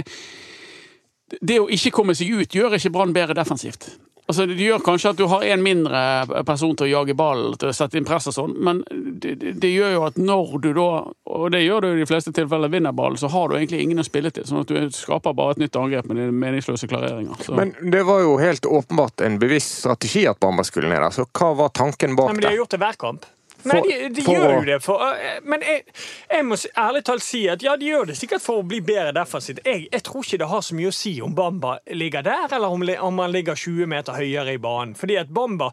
[1.40, 3.90] det å ikke komme seg ut gjør ikke Brann bedre defensivt.
[4.26, 5.98] Altså, Det gjør kanskje at du har en mindre
[6.46, 9.70] person til å jage ballen, til å sette inn press og sånn, men det, det,
[9.70, 10.88] gjør jo at når du da,
[11.30, 14.02] og det gjør du i de fleste tilfeller, vinner ballen, så har du egentlig ingen
[14.02, 14.46] å spille til.
[14.48, 17.38] Sånn at du skaper bare et nytt angrep med dine meningsløse klareringer.
[17.46, 17.54] Så.
[17.58, 21.28] Men det var jo helt åpenbart en bevisst strategi at Bamba skulle ned der, så
[21.30, 22.32] hva var tanken Nei, det?
[22.34, 23.30] men De har gjort det hver kamp.
[23.66, 25.84] Nei, de, de for gjør jo det for øh, Men jeg,
[26.30, 29.14] jeg må ærlig talt si at ja, de gjør det sikkert for å bli bedre
[29.16, 29.62] defensivt.
[29.66, 32.74] Jeg, jeg tror ikke det har så mye å si om Bamba ligger der, eller
[32.74, 34.94] om, om han ligger 20 meter høyere i banen.
[34.98, 35.72] Fordi at Bamba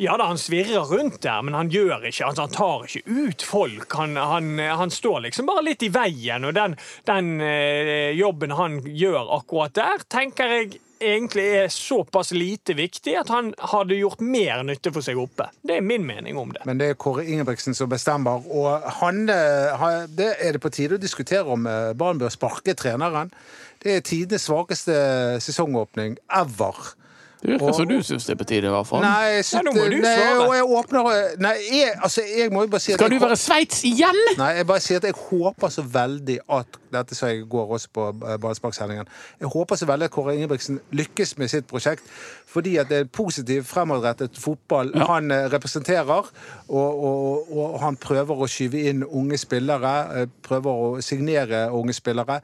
[0.00, 3.42] ja da, han svirrer rundt der, men han gjør ikke, altså, han tar ikke ut
[3.44, 3.96] folk.
[3.98, 6.76] Han, han, han står liksom bare litt i veien, og den,
[7.08, 13.32] den eh, jobben han gjør akkurat der, tenker jeg egentlig er såpass lite viktig at
[13.32, 15.48] han hadde gjort mer nytte for seg oppe.
[15.66, 16.62] Det er min mening om det.
[16.68, 20.98] Men det er Kåre Ingebrigtsen som bestemmer, og han, eh, det er det på tide
[20.98, 23.32] å diskutere om eh, Brann bør sparke treneren.
[23.80, 24.94] Det er tidenes svakeste
[25.40, 26.94] sesongåpning ever.
[27.40, 29.00] Det virker som du syns det er på tide, i hvert fall.
[29.00, 30.56] Nei, jeg Ja, nå må du nei, svare.
[30.58, 31.06] jeg åpner
[31.40, 34.18] Nei, jeg, altså, jeg må jo bare si at Skal du være Sveits igjen?!
[34.36, 37.72] Nei, jeg bare sier at jeg håper så veldig at Dette sa jeg i går
[37.78, 39.06] også på eh, Ballsparksendingen.
[39.40, 42.02] Jeg håper så veldig at Kåre Ingebrigtsen lykkes med sitt prosjekt.
[42.50, 45.06] Fordi at det er positiv, fremadrettet fotball Ja.
[45.12, 46.28] han eh, representerer.
[46.68, 49.94] Og, og, og han prøver å skyve inn unge spillere.
[50.20, 52.40] eh, Prøver å signere unge spillere.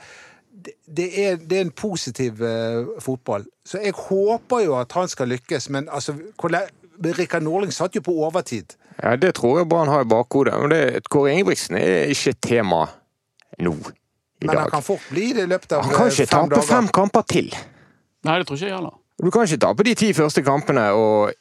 [0.86, 3.44] Det, er, det er en positiv uh, fotball.
[3.66, 6.14] Så jeg håper jo at han skal lykkes, men altså
[7.18, 8.76] Rikard Norling satt jo på overtid.
[9.02, 10.54] Ja, Det tror jeg Brann har i bakhodet.
[10.60, 12.86] Men det, Kåre Ingebrigtsen er ikke et tema
[13.60, 14.70] nå i Men han dag.
[14.72, 15.98] kan fort bli det i løpet av fem dager.
[15.98, 16.68] Han kan eh, ikke fem tape dager.
[16.70, 17.50] fem kamper til.
[18.26, 18.96] Nei, det tror ikke jeg heller.
[19.22, 21.32] Du kan ikke tape de ti første kampene og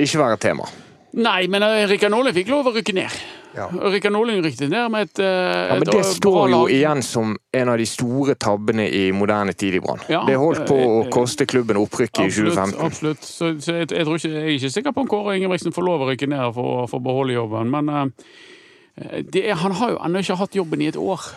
[0.00, 0.66] ikke være tema.
[1.12, 3.20] Nei, men eh, Rikard Norling fikk lov å rykke ned.
[3.56, 3.66] Ja.
[3.92, 7.36] Rikard Norling rykket ned med et, eh, Ja, men et Det står jo igjen som
[7.52, 10.00] en av de store tabbene i moderne tid i Brann.
[10.08, 12.80] Ja, det holdt på å eh, koste klubben opprykket i 2015.
[12.80, 13.24] absolutt.
[13.24, 15.88] Så, så jeg, jeg, tror ikke, jeg er ikke sikker på om Kåre Ingebrigtsen får
[15.88, 19.94] lov å rykke ned for, for å beholde jobben, men eh, det er, han har
[19.94, 21.28] jo ennå ikke hatt jobben i et år.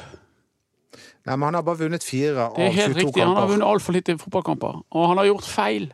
[1.26, 3.22] Nei, men han har bare vunnet fire av Det er helt riktig.
[3.24, 3.54] Han har kamper.
[3.56, 5.92] vunnet altfor lite fotballkamper, og han har gjort feil.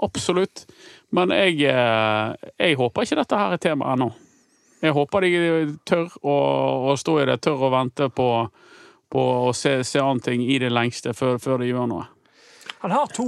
[0.00, 0.64] Absolutt.
[1.12, 4.12] Men jeg, eh, jeg håper ikke dette her er tema ennå.
[4.80, 5.32] Jeg håper de
[5.88, 6.36] tør å,
[6.90, 8.28] å stå i det, tør å vente på,
[9.12, 12.06] på å se, se an ting i det lengste før, før de gjør noe.
[12.80, 13.24] Han har to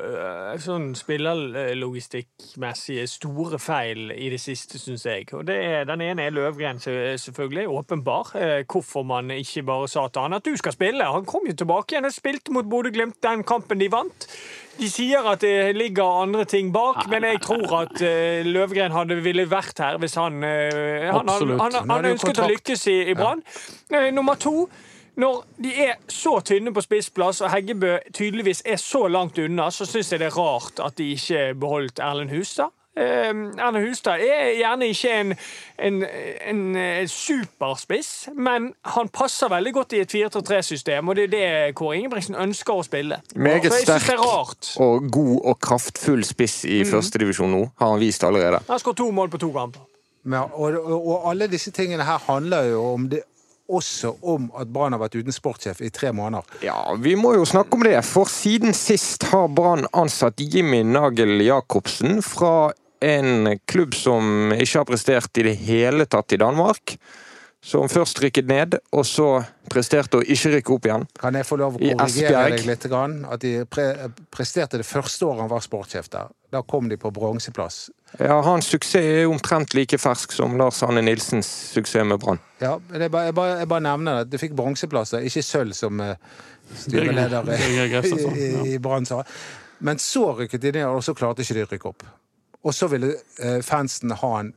[0.00, 5.26] uh, sånn spillerlogistikkmessige store feil i det siste, syns jeg.
[5.36, 7.68] Og det er, Den ene er Løvgren, selvfølgelig.
[7.68, 8.32] Åpenbar.
[8.40, 11.04] Eh, hvorfor man ikke bare sa til han at du skal spille.
[11.04, 14.26] Han kom jo tilbake igjen og spilte mot Bodø-Glimt den kampen de vant.
[14.78, 19.20] De sier at det ligger andre ting bak, men jeg tror at eh, Løvgren hadde
[19.20, 23.14] ville vært her hvis han Han, han, han, Han han, ønsket å lykkes i, i
[23.20, 23.44] Brann.
[23.92, 24.08] Ja.
[24.16, 24.64] Nummer to
[25.16, 29.86] når de er så tynne på spissplass, og Heggebø tydeligvis er så langt unna, så
[29.86, 32.74] syns jeg det er rart at de ikke beholdt Erlend Hustad.
[32.96, 35.32] Eh, Erlend Hustad er gjerne ikke en,
[35.78, 36.02] en,
[36.50, 41.74] en eh, superspiss, men han passer veldig godt i et 4-3-3-system, og det er det
[41.78, 43.22] Kåre Ingebrigtsen ønsker å spille.
[43.34, 44.22] Meget sterk er
[44.82, 48.64] og god og kraftfull spiss i førstedivisjon nå, har han vist allerede.
[48.66, 49.86] Han har skåret to mål på to kamper.
[50.24, 53.20] Ja, og, og, og alle disse tingene her handler jo om det,
[53.68, 56.44] også om at Brann har vært uten sportssjef i tre måneder.
[56.66, 61.40] Ja, vi må jo snakke om det, for siden sist har Brann ansatt Jimmy Nagel
[61.44, 62.72] Jacobsen fra
[63.04, 66.96] en klubb som ikke har prestert i det hele tatt i Danmark.
[67.64, 69.26] Som først rykket ned, og så
[69.72, 71.06] presterte å ikke rykke opp igjen.
[71.16, 72.84] Kan jeg få lov å korrigere deg litt?
[72.92, 73.86] At de pre
[74.28, 76.28] presterte det første året han var sportssjef der.
[76.54, 77.88] Da kom de på bronseplass.
[78.20, 82.38] Ja, Hans suksess er omtrent like fersk som Lars Anne Nilsens suksess med Brann.
[82.62, 84.28] Ja, men jeg bare, jeg bare, jeg bare nevner det.
[84.30, 86.14] De fikk bronseplasser, ikke sølv, som eh,
[86.84, 87.72] styreleder i,
[88.06, 89.24] sa, i, i Brann sa.
[89.82, 92.06] Men så rykket de ned, og så klarte ikke de å rykke opp.
[92.64, 94.54] Og så ville eh, fansen ha han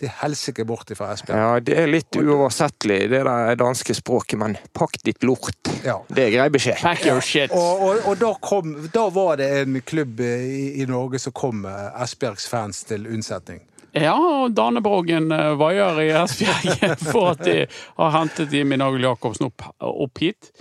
[0.00, 1.38] til helsike bort fra Esbjerg.
[1.38, 5.70] Ja, det er litt uoversettelig, det der danske språket, men pakk ditt lort.
[5.84, 5.98] Ja.
[6.08, 6.80] Det er grei beskjed.
[6.82, 7.52] Pack your shit.
[7.54, 11.34] Og, og, og da, kom, da var det en klubb eh, i, i Norge som
[11.36, 13.62] kom eh, Esbjergs fans til unnsetning.
[13.92, 17.58] Ja, og Danebrogen eh, vaier i Esbjerg for at de
[17.98, 20.52] har hentet Jimmy Nagel Jacobsen opp, opp hit.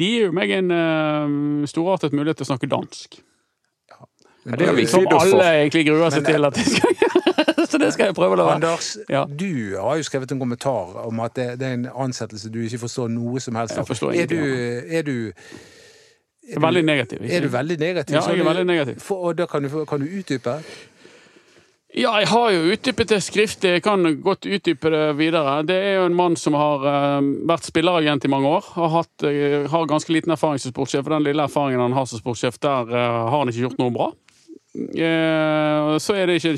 [0.00, 3.20] De gir jo meg en uh, storartet mulighet til å snakke dansk.
[3.92, 4.06] Ja,
[4.56, 7.21] det er, vi Som alle egentlig gruer seg Men, til at de skal gjøre.
[7.72, 8.58] Så det skal jeg prøve å la være.
[8.60, 9.24] Anders, Ja.
[9.24, 12.82] du har jo skrevet en kommentar om at det, det er en ansettelse du ikke
[12.84, 13.88] forstår noe som helst av.
[14.12, 14.36] Er du,
[14.98, 17.20] er du er du- Veldig negativ.
[17.22, 17.36] ikke?
[17.36, 18.14] Er du veldig negativ?
[18.18, 19.00] Ja, jeg er veldig negativ.
[19.00, 20.56] For, og da kan du, kan du utdype?
[21.94, 23.70] Ja, jeg har jo utdypet det skriftlig.
[23.76, 25.58] Jeg kan godt utdype det videre.
[25.68, 28.64] Det er jo en mann som har eh, vært spilleragent i mange år.
[28.78, 31.04] Har, hatt, eh, har ganske liten erfaring som sportssjef.
[31.04, 33.92] Og den lille erfaringen han har som sportssjef, der eh, har han ikke gjort noe
[33.92, 34.10] bra.
[34.72, 36.56] Eh, så er det, en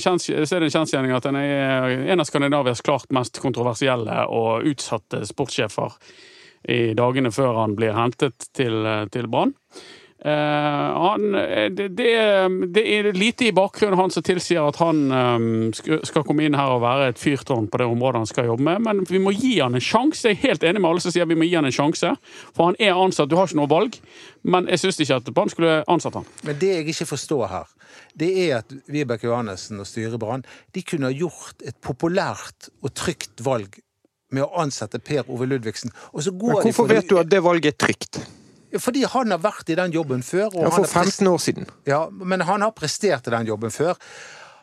[0.70, 5.98] kjensgjerning at han er en av Skandinavias klart mest kontroversielle og utsatte sportssjefer
[6.70, 9.53] i dagene før han blir hentet til, til Brann.
[10.24, 10.30] Eh,
[11.04, 11.24] han,
[11.76, 16.24] det, det, er- det er lite i bakgrunnen hans som tilsier at han eh, skal
[16.24, 19.02] komme inn her og være et fyrtårn på det området han skal jobbe med, men
[19.10, 20.30] vi må gi han en sjanse.
[20.32, 22.14] Jeg er helt enig med alle som sier vi må gi han en sjanse,
[22.56, 23.98] for han er ansatt, du har ikke noe valg.
[24.48, 26.24] Men jeg syns ikke at Brann skulle ansatt han.
[26.48, 27.68] Men det jeg ikke forstår her,
[28.16, 32.94] det er at Vibeke Johannessen og styret Brann de kunne ha gjort et populært og
[32.96, 33.76] trygt valg
[34.34, 35.92] med å ansette Per Ove Ludvigsen.
[36.16, 38.22] Og så går Men de hvorfor for vet du at det valget er trygt?
[38.80, 40.46] Fordi han har vært i den jobben før.
[40.54, 41.66] Og Ja, for 15 år siden.
[41.87, 43.94] ja, men han har prestert i den jobben før.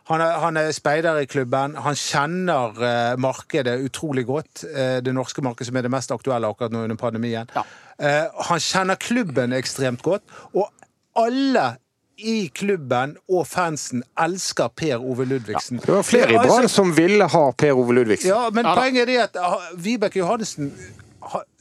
[0.09, 1.75] Han er, han er speider i klubben.
[1.75, 4.63] Han kjenner eh, markedet utrolig godt.
[4.73, 7.47] Eh, det norske markedet som er det mest aktuelle akkurat nå under pandemien.
[7.55, 7.63] Ja.
[7.99, 10.23] Eh, han kjenner klubben ekstremt godt.
[10.53, 10.67] Og
[11.15, 11.75] alle
[12.17, 15.79] i klubben og fansen elsker Per Ove Ludvigsen.
[15.81, 18.27] Det var flere i Altså- som ville ha Per Ove Ludvigsen.
[18.29, 21.01] ja, men Ja poenget er det at ah, Vibeke Johannessen ha-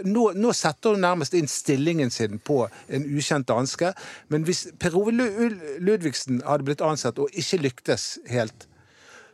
[0.06, 3.92] nå, nå setter hun nærmest inn stillingen sin på en ukjent danske.
[4.28, 8.66] Men hvis Per Ove Ludvigsen hadde blitt ansatt og ikke lyktes helt,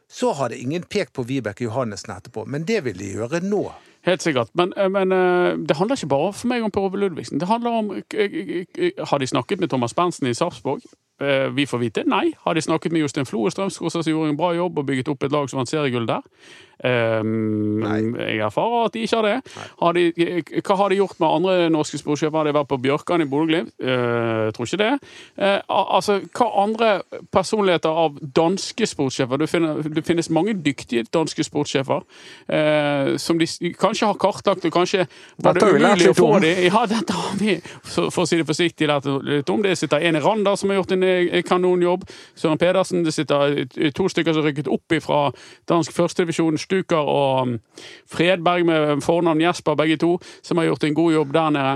[0.08, 2.46] så hadde ingen pekt på Vibeke Johannessen etterpå.
[2.46, 3.64] Men det vil de gjøre nå.
[4.06, 4.48] Helt sikkert.
[4.54, 7.40] Men, eh, men eh, det handler ikke bare for meg om Per Ove Ludvigsen.
[7.40, 10.80] Det handler om eh, Har de snakket med Thomas Berntsen i Sarpsborg?
[11.56, 12.34] Vi får vite nei.
[12.44, 15.08] Har de snakket med Jostein Flo i Strømsgodset, som gjorde en bra jobb og bygget
[15.08, 16.20] opp et lag som vant seriegull der?
[16.84, 19.36] Um, jeg erfarer at de ikke har det.
[19.80, 22.36] Har de, eh, hva har de gjort med andre norske sportssjefer?
[22.36, 23.72] Har de vært på Bjørkan i Bodø-Glimt?
[23.80, 24.90] Eh, tror ikke det.
[25.38, 26.90] Eh, altså, hva andre
[27.32, 29.36] personligheter av danske sportssjefer?
[29.40, 32.04] Det, det finnes mange dyktige danske sportssjefer
[32.52, 33.46] eh, som de
[33.80, 35.06] kanskje har kartlagt, og kanskje
[35.42, 36.42] var det umulig å få om.
[36.44, 39.62] Ja, dette har vi, så- for å si det forsiktig, lært litt om.
[39.62, 42.04] Det sitter en i Randa som har gjort en kanonjobb.
[42.36, 43.02] Søren Pedersen.
[43.04, 43.64] Det sitter
[43.96, 45.32] to stykker som rykket opp fra
[45.68, 46.58] dansk førstedivisjon.
[46.66, 47.58] Stuker og um,
[48.10, 51.74] Fredberg med fornavn Jesper, begge to, som har gjort en god jobb der nede.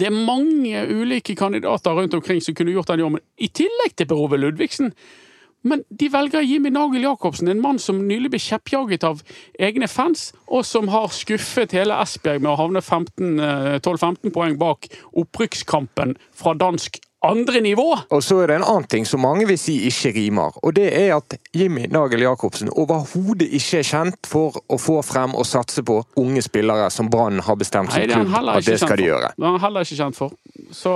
[0.00, 4.08] Det er mange ulike kandidater rundt omkring som kunne gjort den jobben, i tillegg til
[4.08, 4.94] Per Ove Ludvigsen.
[5.62, 9.20] Men de velger Jimmy Nagel Jacobsen, en mann som nylig ble kjeppjaget av
[9.60, 14.56] egne fans, og som har skuffet hele Esbjerg med å havne 15, eh, 12-15 poeng
[14.60, 17.98] bak opprykkskampen fra dansk andre nivå.
[18.10, 20.88] Og så er det en annen ting som mange vil si ikke rimer, og det
[20.96, 25.84] er at Jimmy Nagel Jacobsen overhodet ikke er kjent for å få frem og satse
[25.86, 29.34] på unge spillere som Brann har bestemt han klubb at det skal de gjøre.
[29.36, 30.36] Det er han heller ikke kjent for.
[30.72, 30.94] Så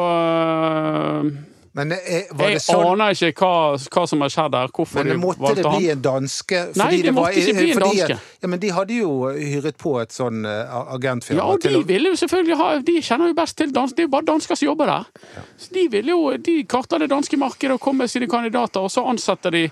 [1.74, 4.70] Men var jeg det sånn aner ikke hva, hva som har skjedd der.
[4.76, 6.60] Hvorfor men de måtte det bli en danske?
[6.78, 8.18] Nei, det måtte ikke bli en fordi- danske.
[8.44, 11.40] Ja, men de hadde jo hyret på et sånn uh, agentfirma.
[11.40, 14.06] Ja, og de ville jo selvfølgelig ha De kjenner jo best til dansk, Det er
[14.06, 15.10] jo bare dansker som jobber der.
[15.58, 18.90] Så de ville jo De karta det danske markedet og kom med sine kandidater, og
[18.92, 19.70] så ansetter de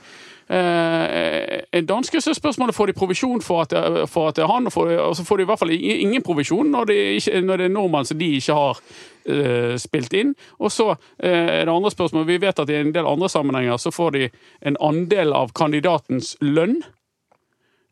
[0.52, 2.20] eh, en danske.
[2.20, 4.72] Så er spørsmålet får de provisjon for at, det- for at det er han, og,
[4.74, 7.68] for, og så får de i hvert fall ingen provisjon når, de ikke, når det
[7.70, 8.80] er nordmenn som de ikke har
[9.26, 10.34] eh, spilt inn.
[10.60, 12.26] Og så eh, er det andre spørsmål.
[12.28, 14.26] Vi vet at i en del andre sammenhenger så får de
[14.68, 16.82] en andel av kandidatens lønn.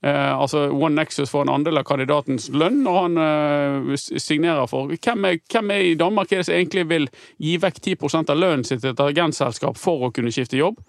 [0.02, 4.88] Eh, altså One Nexus får en andel av kandidatens lønn når han eh, signerer for
[4.94, 8.38] hvem er, hvem er i Danmark er det som egentlig vil gi vekk 10 av
[8.40, 10.80] lønnen sin til et agentselskap for å kunne skifte jobb?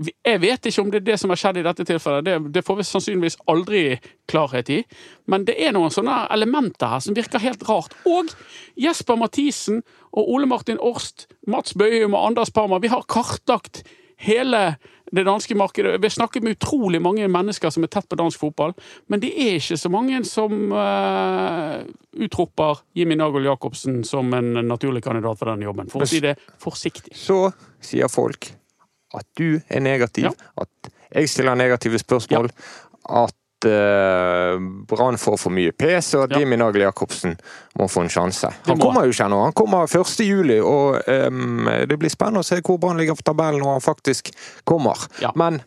[0.00, 2.62] Jeg vet ikke om det er det som har skjedd i dette tilfellet, det, det
[2.64, 3.82] får vi sannsynligvis aldri
[4.30, 4.78] klarhet i.
[5.28, 7.92] Men det er noen sånne elementer her som virker helt rart.
[8.08, 8.32] Og
[8.80, 13.82] Jesper Mathisen og Ole Martin Orst, Mats Bøyum og Anders Parma, vi har kartlagt
[14.22, 14.62] hele
[15.12, 15.98] det danske markedet.
[16.00, 18.72] Vi har snakket med utrolig mange mennesker som er tett på dansk fotball,
[19.12, 21.82] men det er ikke så mange som uh,
[22.16, 26.38] utroper Jimmy Nagel Jacobsen som en naturlig kandidat for den jobben, for å si det
[26.62, 27.12] forsiktig.
[27.18, 27.44] Så
[27.84, 28.54] sier folk
[29.14, 30.32] at du er negativ, Ja.
[30.62, 32.50] at jeg stiller negative spørsmål,
[33.10, 34.56] at uh,
[34.88, 36.38] Brann får for mye pes, og at Ja.
[36.40, 37.36] Jimmy Nagel Jacobsen
[37.78, 38.48] må få en sjanse.
[38.66, 39.42] Han kommer jo ikke ennå.
[39.44, 40.20] Han kommer 1.
[40.26, 43.84] juli, og um, det blir spennende å se hvor Brann ligger på tabellen når han
[43.84, 44.32] faktisk
[44.64, 44.96] kommer.
[45.20, 45.30] Ja.
[45.36, 45.60] Men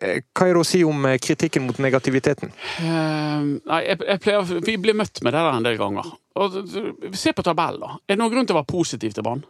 [0.00, 2.52] eh, hva er det å si om eh, kritikken mot negativiteten?
[2.78, 6.12] Uh, nei, jeg, jeg pleier, vi blir møtt med det der en del ganger.
[6.40, 6.60] Og,
[7.18, 7.96] se på tabellen, da.
[8.06, 9.42] Er det noen grunn til å være positiv til Brann?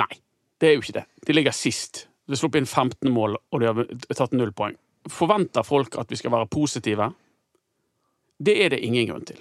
[0.00, 0.12] Nei,
[0.60, 1.06] det er jo ikke det.
[1.26, 2.06] De ligger sist.
[2.26, 3.84] De har sluppet inn 15 mål, og de har
[4.16, 4.76] tatt null poeng.
[5.10, 7.10] Forventer folk at vi skal være positive?
[8.40, 9.40] Det er det ingen grunn til.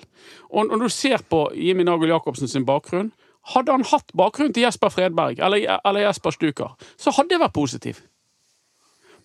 [0.50, 3.12] Og når du ser på Jimmy Nagel Jacobsen sin bakgrunn
[3.50, 7.56] Hadde han hatt bakgrunn til Jesper Fredberg eller, eller Jesper Stuker, så hadde jeg vært
[7.56, 8.02] positiv.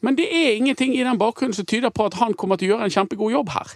[0.00, 2.74] Men det er ingenting i den bakgrunnen som tyder på at han kommer til å
[2.74, 3.74] gjøre en kjempegod jobb her.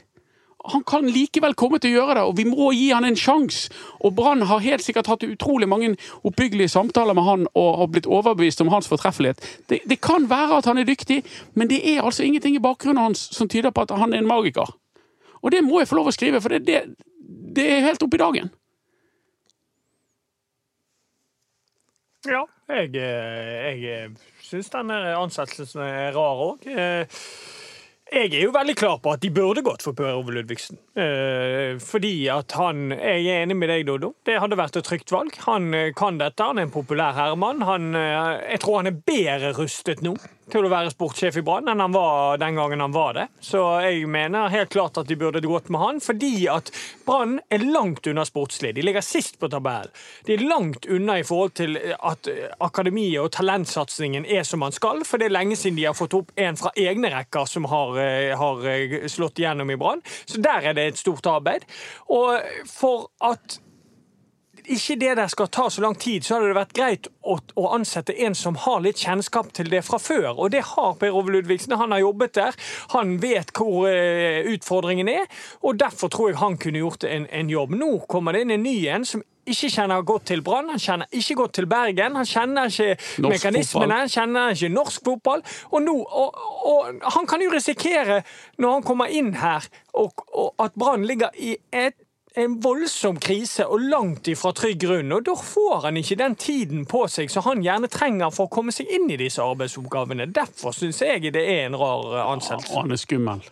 [0.64, 3.70] Han kan likevel komme til å gjøre det, og vi må gi han en sjanse.
[4.02, 5.92] Og Brann har helt sikkert hatt utrolig mange
[6.26, 9.40] oppbyggelige samtaler med han og har blitt overbevist om hans fortreffelighet.
[9.70, 11.22] Det, det kan være at han er dyktig,
[11.54, 14.30] men det er altså ingenting i bakgrunnen hans som tyder på at han er en
[14.30, 14.74] magiker.
[15.42, 16.82] Og det må jeg få lov å skrive, for det, det,
[17.54, 18.50] det er helt oppe i dagen.
[22.26, 24.10] Ja, jeg, eh, jeg
[24.42, 26.66] syns denne ansettelsen er rar òg.
[28.08, 30.78] Jeg er jo veldig klar på at de burde gått for Per Ove Ludvigsen.
[30.96, 34.14] Eh, Fordi at han Jeg er enig med deg, Dodo.
[34.24, 35.34] Det hadde vært et trygt valg.
[35.44, 37.60] Han eh, kan dette, han er en populær herremann.
[37.68, 40.16] Han, eh, jeg tror han er bedre rustet nå
[40.52, 43.26] til å være sportssjef i Brann enn han var den gangen han var det.
[43.44, 46.72] Så jeg mener helt klart at de burde gått med han, fordi at
[47.06, 48.74] Brann er langt unna sportslig.
[48.76, 49.92] De ligger sist på tabellen.
[50.26, 52.28] De er langt unna i forhold til at
[52.64, 56.16] akademiet og talentsatsingen er som man skal, for det er lenge siden de har fått
[56.18, 60.04] opp en fra egne rekker som har, eh, har eh, slått igjennom i Brann.
[60.26, 61.66] Så der er det et stort arbeid.
[62.08, 63.60] Og for at
[64.74, 67.64] ikke det der skal ta så lang tid, så hadde det vært greit å, å,
[67.76, 70.30] ansette en som har litt kjennskap til det fra før.
[70.34, 71.76] Og det har Per Ove Ludvigsen.
[71.78, 72.58] Han har jobbet der.
[72.94, 75.26] Han vet hvor uh, utfordringen er,
[75.62, 77.74] og derfor tror jeg han kunne gjort en, en jobb.
[77.78, 81.14] Nå kommer det inn en ny en som ikke kjenner godt til Brann, han kjenner
[81.14, 82.16] ikke godt til Bergen.
[82.18, 83.94] Han kjenner ikke Norsk mekanismene, fotball.
[83.94, 85.44] han kjenner ikke norsk fotball.
[85.70, 88.20] Og, nå, og, og han kan jo risikere,
[88.58, 89.64] når han kommer inn her,
[89.96, 90.20] og
[90.60, 91.96] at Brann ligger i et
[92.38, 95.12] en voldsom krise og langt ifra trygg grunn.
[95.16, 98.52] Og da får han ikke den tiden på seg som han gjerne trenger for å
[98.58, 100.28] komme seg inn i disse arbeidsoppgavene.
[100.34, 102.74] Derfor syns jeg det er en rar ansettelse.
[102.76, 103.42] Ja, han er skummel.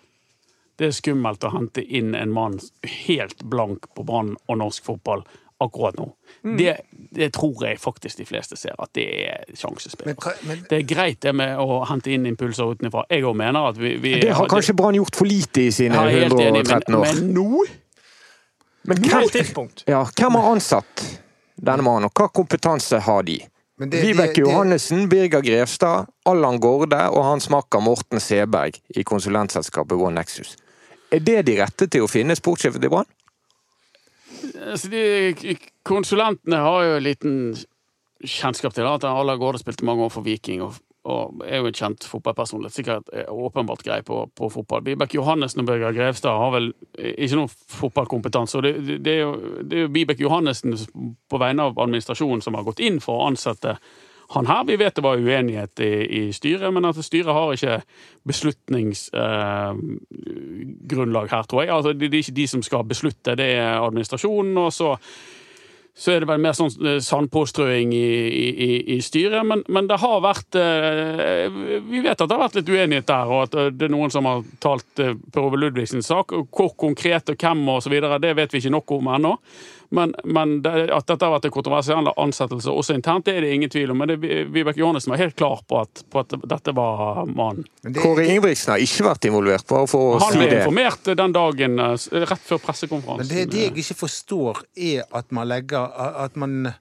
[0.77, 2.59] Det er skummelt å hente inn en mann
[3.07, 5.23] helt blank på Brann og norsk fotball
[5.65, 6.11] akkurat nå.
[6.59, 6.75] Det,
[7.17, 10.11] det tror jeg faktisk de fleste ser, at det er sjansespill.
[10.11, 13.07] Men, hva- men Det er greit det med å hente inn impulser utenfra.
[13.09, 15.97] Jeg òg mener at vi, vi Det har kanskje Brann gjort for lite i sine
[15.97, 17.07] Ja, jeg er helt enig, men, 113 år.
[17.09, 17.65] men nå
[18.87, 19.85] Men hvem, tidspunkt.
[19.87, 21.05] ja, hvem har ansatt
[21.57, 23.39] denne mannen, og hva kompetanse har de?
[23.79, 29.03] Det- Vibeke det- det- Johannessen, Birger Grevstad, Allan Gårde og hans makker Morten Seberg i
[29.05, 30.57] konsulentselskapet One Nexus.
[31.13, 33.07] Er det de rette til å finne sportssjefen til Brann?
[34.67, 37.37] altså, de, Konsulentene har jo en liten
[38.25, 40.63] kjennskap til at Allan Gårde spilte mange år for Viking.
[40.63, 40.75] og
[41.07, 42.75] og er jo en kjent fotballpersonlighet.
[42.75, 44.83] Sikkert er åpenbart grei på, på fotball.
[44.87, 46.67] Vibeke Johannessen og Birger Grevstad har vel
[46.99, 48.59] ikke noen fotballkompetanse.
[48.59, 49.31] og Det, er jo,
[49.63, 50.75] det er jo Vibeke Johannessen
[51.31, 53.73] på vegne av administrasjonen som har gått inn for å ansette
[54.35, 54.63] han her.
[54.67, 57.83] Vi vet det var uenighet i, i styret, men at styret har ikke
[58.27, 61.71] beslutningsgrunnlag her, tror jeg.
[61.77, 64.57] Altså, det, det er ikke de som skal beslutte, det er administrasjonen.
[64.65, 64.89] og så
[65.97, 69.41] så er det vel mer sånn eh, sandpåstrøing i, i, i- styret.
[69.49, 71.47] Men, men det har vært eh,
[71.89, 74.13] Vi vet at det har vært litt uenighet der, og at eh, det er noen
[74.13, 76.37] som har talt Per Ove Ludvigsens sak.
[76.53, 79.33] Hvor konkret og hvem og så videre, det vet vi ikke nok om ennå.
[79.91, 83.53] Men, men det, at dette har vært en kontroversiell ansettelse også internt, det er det
[83.55, 83.99] ingen tvil om.
[84.03, 84.17] Men det,
[84.51, 87.65] Vibeke Johannessen var helt klar på at, på at dette var mannen.
[87.83, 90.27] det- Kåre Ingebrigtsen har ikke vært involvert, bare for å si det.
[90.27, 91.97] Han ble informert den dagen eh,
[92.27, 93.31] rett før Men pressekonferansen.
[93.37, 95.93] det, det jeg ikke forstår, er at man legger
[96.27, 96.73] At man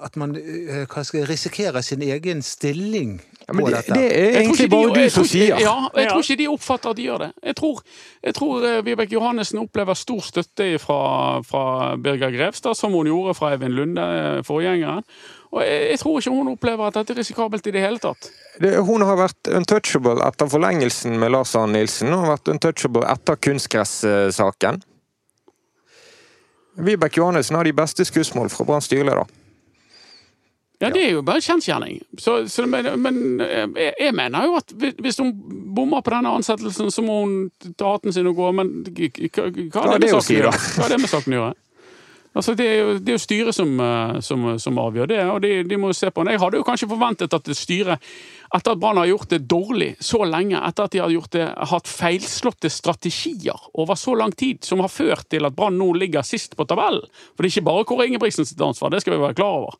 [0.00, 3.18] at man eh, hva skal risikerer sin egen stilling
[3.50, 3.94] Ja, på det, dette.
[3.98, 5.58] det er egentlig de- bare du som sier.
[5.58, 7.30] Ja, jeg tror ikke de oppfatter at de gjør det.
[7.50, 7.80] Jeg tror,
[8.22, 10.98] jeg tror eh, Vibeke Johannessen opplever stor støtte fra,
[11.42, 11.64] fra
[11.98, 15.02] Birger Grevstad, som hun gjorde fra Eivind Lunde, eh, forgjengeren.
[15.50, 18.30] Og jeg, jeg tror ikke hun opplever at dette er risikabelt i det hele tatt.
[18.62, 22.12] Det, hun har vært untouchable etter forlengelsen med Lars Arne Nilsen.
[22.14, 24.78] Hun har vært untouchable etter kunstgressaken.
[26.80, 29.26] Vibeke Johannessen har de beste skussmål fra Brann styreleder.
[30.80, 31.98] Ja, det er jo bare en kjensgjerning.
[32.18, 35.34] Så, så, men men eh, jeg, jeg mener jo at hvis- hun
[35.76, 38.48] bommer på denne ansettelsen, så må hun ta hatten sin og gå.
[38.56, 41.54] Men hva, hva, er det med saken å gjøre?
[42.30, 45.40] Altså, det, er jo, det er jo styret som, eh, som, som avgjør det, og
[45.42, 46.36] de, de må se på det.
[46.36, 48.06] Jeg hadde jo kanskje forventet at styret,
[48.54, 51.90] etter at Brann har gjort det dårlig så lenge, etter at de har det, hatt
[51.90, 56.54] feilslåtte strategier over så lang tid, som har ført til at Brann nå ligger sist
[56.58, 59.38] på tabellen For det er ikke bare Kåre Ingebrigtsen sitt ansvar, det skal vi være
[59.38, 59.78] klar over.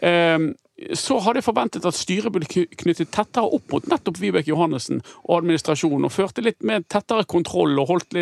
[0.00, 0.52] Um,
[0.96, 5.40] så hadde jeg forventet at styret ble knyttet tettere opp mot nettopp Vibeke Johannessen og
[5.40, 8.16] administrasjonen, og førte litt mer tettere kontroll og holdt,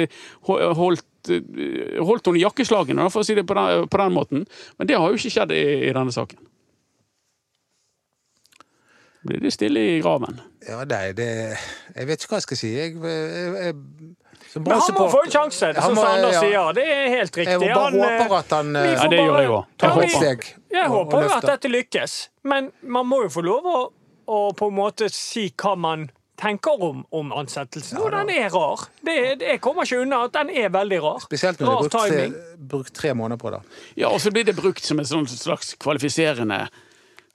[0.48, 4.46] holdt, holdt henne i jakkeslagene, for å si det på den, på den måten.
[4.78, 6.38] Men det har jo ikke skjedd i, i denne saken.
[9.26, 10.38] Blir det stille i graven?
[10.68, 11.26] Ja, nei, det
[11.96, 12.70] Jeg vet ikke hva jeg skal si.
[12.76, 13.74] Jeg, jeg, jeg,
[14.52, 16.42] som Men han må få en sjanse, Han som Anders ja.
[16.44, 16.68] sier.
[16.78, 17.56] Det er helt riktig.
[17.58, 19.64] Jeg bare Han, eh, håper at han eh, Ja, det gjør jeg òg.
[19.82, 20.46] Jeg håper, steg.
[20.72, 23.78] Jeg og- og håper jo at dette lykkes, men man må jo få lov å,
[24.28, 26.06] å på en måte si hva man
[26.38, 27.98] tenker om, om ansettelsen.
[27.98, 28.84] Og den er rar.
[29.04, 31.22] Det, jeg kommer ikke unna at den er veldig rar.
[31.24, 32.26] Spesielt når du har brukt tre,
[32.74, 33.62] brukt tre måneder på det.
[33.98, 36.68] Ja, og så blir det brukt som en slags kvalifiserende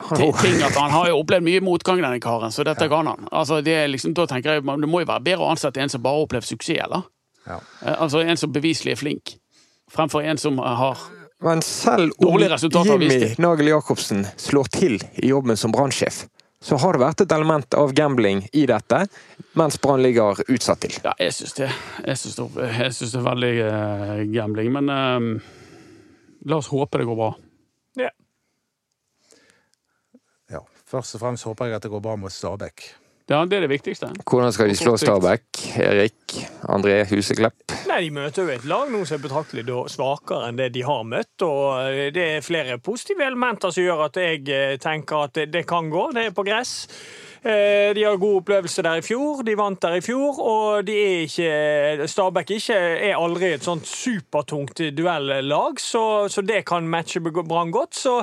[0.44, 3.28] ting at han har jo opplevd mye motgang, denne karen, så dette kan han.
[3.32, 5.92] Altså, det, er liksom, da tenker jeg, det må jo være bedre å ansette en
[5.92, 7.10] som bare har opplevd suksess, eller?
[7.48, 7.60] Ja.
[7.84, 9.36] Eh, Altså en som beviselig er flink,
[9.92, 11.00] fremfor en som har
[11.44, 13.36] Men selv om Jimmy.
[13.38, 16.24] Nagel Jacobsen slår til i jobben som brannsjef,
[16.64, 19.02] så har det vært et element av gambling i dette,
[19.60, 20.96] mens Brann ligger utsatt til.
[21.04, 21.68] Ja, jeg syns det.
[22.08, 25.54] Jeg syns det, jeg det er veldig uh, gambling, men uh,
[26.48, 27.30] la oss håpe det går bra.
[28.00, 28.14] Ja.
[30.56, 30.64] Ja.
[30.88, 32.88] Først og fremst håper jeg at det går bra mot Stabæk.
[33.32, 34.10] Ja, det er det viktigste.
[34.28, 35.46] Hvordan skal de slå Stabæk?
[35.80, 36.36] Erik,
[36.68, 37.56] André Huseklepp?
[37.88, 39.64] Nei, De møter jo et lag nå som er betraktelig
[39.94, 41.46] svakere enn det de har møtt.
[41.48, 45.48] og eh, Det er flere positive elementer som gjør at jeg eh, tenker at det,
[45.54, 46.10] det kan gå.
[46.12, 46.90] Det er på gress.
[47.46, 50.94] Eh, De har god opplevelse der i fjor, de vant der i fjor, og de
[50.96, 52.78] er ikke Stabæk ikke,
[53.10, 57.96] er aldri et sånt supertungt duellag, så, så det kan matche Brann godt.
[57.96, 58.22] Så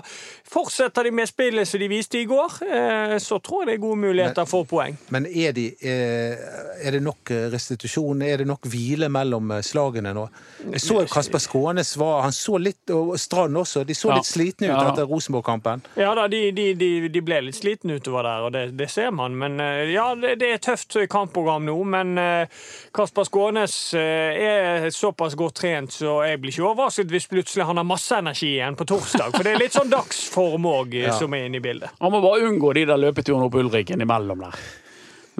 [0.51, 3.83] fortsetter de med spillet som de viste i går, eh, så tror jeg det er
[3.85, 4.97] gode muligheter for poeng.
[5.13, 6.41] Men er, de, eh,
[6.87, 8.23] er det nok restitusjon?
[8.25, 10.27] Er det nok hvile mellom slagene nå?
[10.73, 14.15] Jeg så Kasper Skånes var Han så litt, og Strand også, de så Ja.
[14.17, 14.89] litt slitne ut Ja.
[14.93, 15.83] etter Rosenborg-kampen.
[15.97, 19.10] Ja da, de, de, de, de ble litt slitne utover der, og det, det ser
[19.15, 19.39] man.
[19.39, 21.77] Men eh, ja, det, det er tøft kampprogram nå.
[21.85, 22.61] Men eh,
[22.97, 27.81] Kasper Skånes eh, er såpass godt trent, så jeg blir ikke overrasket hvis plutselig han
[27.81, 29.35] har masse energi igjen på torsdag.
[29.37, 31.97] For det er litt sånn dagsform òg som er inne i bildet.
[32.01, 34.63] Han må bare unngå de der løpeturene opp Ulriken imellom der.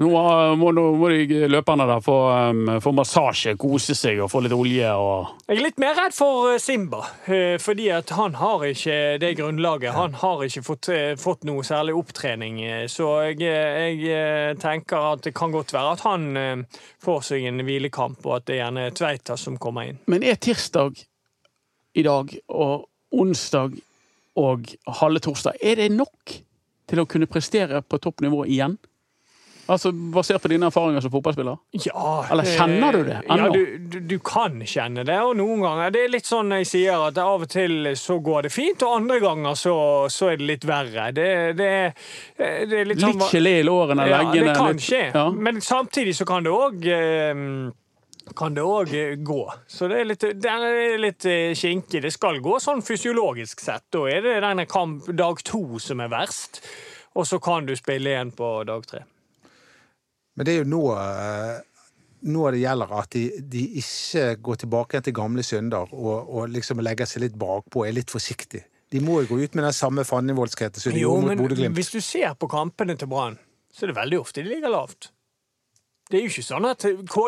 [0.01, 0.09] Nå
[0.57, 2.15] må, nå må de løperne der få,
[2.49, 6.15] um, få massasje, kose seg og få litt olje og Jeg er litt mer redd
[6.17, 9.93] for eh, Simba, eh, fordi at han har ikke det grunnlaget.
[9.93, 14.57] Han har ikke fått, eh, fått noe særlig opptrening, eh, så jeg, eh, jeg eh,
[14.61, 18.49] tenker at det kan godt være at han eh, får seg en hvilekamp, og at
[18.49, 20.01] det er gjerne Tveita som kommer inn.
[20.09, 20.97] Men er tirsdag
[21.93, 23.77] i dag og onsdag
[24.39, 24.69] og
[25.01, 26.39] halve torsdag Er det nok
[26.89, 28.79] til å kunne prestere på toppnivå igjen?
[29.71, 31.57] Altså Basert på dine erfaringer som fotballspiller?
[31.85, 33.45] Ja, Eller kjenner du det ennå?
[33.45, 36.67] Ja, du, du, du kan kjenne det, og noen ganger Det er litt sånn jeg
[36.67, 39.75] sier, at av og til så går det fint, og andre ganger så,
[40.11, 41.09] så er det litt verre.
[41.15, 41.27] Det,
[41.59, 41.69] det,
[42.37, 45.03] er- det er litt sånn Litt gelé i lårene, Ja, leggene det kan litt- skje.
[45.15, 45.25] Ja.
[45.31, 46.89] Men samtidig så kan det òg
[48.37, 48.91] kan det òg
[49.25, 49.39] gå.
[49.67, 52.03] Så det er litt, er litt eh, kinkig.
[52.05, 53.87] Det skal gå sånn fysiologisk sett.
[53.91, 56.61] Da er det denne kamp dag to som er verst,
[57.17, 59.01] og så kan du spille igjen på dag tre.
[60.41, 61.57] Men det er jo nå, eh,
[62.33, 66.81] nå det gjelder at de, de ikke går tilbake til gamle synder og, og liksom
[66.81, 68.63] legger seg litt bakpå, er litt forsiktig.
[68.89, 71.77] De må jo gå ut med den samme fandenivoldskheten som de Jo, gjorde mot Bodø-Glimt.
[71.77, 73.37] hvis du ser på kampene til Brann,
[73.69, 75.11] så er det veldig ofte de ligger lavt.
[76.09, 76.83] Det er jo ikke sånn at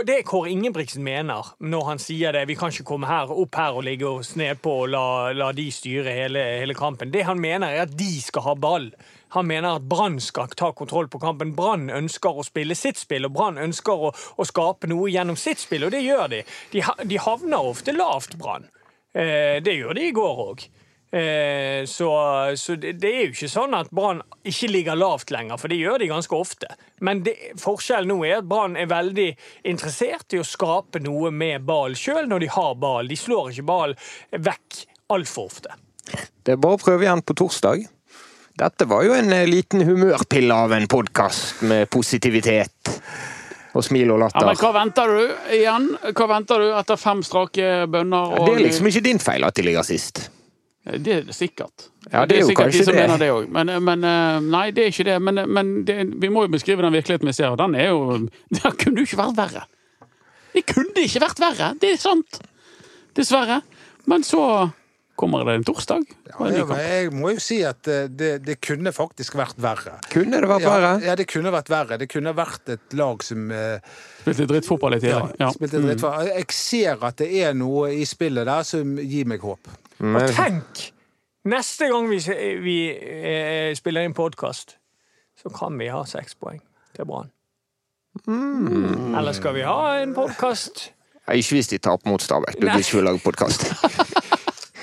[0.09, 2.41] Det Kåre Ingebrigtsen mener når han sier det.
[2.49, 5.05] Vi kan ikke komme her, opp her og ligge oss nedpå og la,
[5.38, 7.14] la de styre hele, hele kampen.
[7.14, 8.89] Det han mener, er at de skal ha ball.
[9.34, 11.56] Han mener at Brann skal ta kontroll på kampen.
[11.58, 15.64] Brann ønsker å spille sitt spill, og Brann ønsker å, å skape noe gjennom sitt
[15.64, 16.44] spill, og det gjør de.
[16.74, 18.70] De, de havner ofte lavt, Brann.
[19.14, 20.66] Eh, det gjør de i går òg.
[21.14, 22.10] Eh, så
[22.58, 25.78] så det, det er jo ikke sånn at Brann ikke ligger lavt lenger, for det
[25.78, 26.70] gjør de ganske ofte.
[27.06, 29.28] Men det, forskjellen nå er at Brann er veldig
[29.70, 33.10] interessert i å skape noe med ball sjøl når de har ball.
[33.10, 33.94] De slår ikke ball
[34.34, 35.78] vekk altfor ofte.
[36.44, 37.86] Det er bare å prøve igjen på torsdag.
[38.54, 42.91] Dette var jo en eh, liten humørpille av en podkast med positivitet
[43.74, 44.43] og smil og latter.
[44.45, 45.88] Ja, men hva venter du igjen?
[46.14, 48.36] Hva venter du etter fem strake bønner?
[48.38, 50.28] Det er liksom ikke din feil at de ligger sist.
[50.84, 51.88] Det er det sikkert.
[52.12, 53.01] Ja, det er jo sikkert kanskje de som det.
[53.01, 53.49] mener det òg.
[53.58, 55.18] Men, men eh, nei, det er ikke det.
[55.24, 58.20] Men, men det, vi må jo beskrive den virkeligheten vi ser, og den er jo
[58.60, 59.66] Den kunne jo ikke vært verre.
[60.54, 61.74] Det kunne ikke vært verre!
[61.82, 62.43] Det er sant.
[63.18, 63.64] Dessverre.
[64.06, 64.43] Men så
[65.24, 66.04] kommer det en torsdag.
[66.30, 69.98] Ja, en Ja, jeg må jo si at eh, det, det kunne faktisk vært verre.
[70.12, 70.94] Kunne det vært verre?
[71.06, 71.98] ja, det kunne vært verre.
[72.02, 73.94] Det kunne vært et lag som eh,
[74.24, 75.38] Spilte drittfotball i ja, tillegg.
[75.42, 75.52] Ja.
[75.56, 76.04] spilte dritt.
[76.04, 76.32] Mm.
[76.34, 79.72] Jeg ser at det er noe i spillet der som gir meg håp.
[80.00, 80.90] Men, Og tenk!
[81.50, 82.22] Neste gang vi,
[82.64, 84.78] vi eh, spiller inn podkast,
[85.40, 86.62] så kan vi ha seks poeng
[86.96, 87.32] til Brann.
[88.30, 90.92] Eller skal vi ha en podkast?
[91.28, 92.60] Ja, ikke hvis de taper mot Stabæk.
[92.60, 93.68] Du blir ikke lage podkast.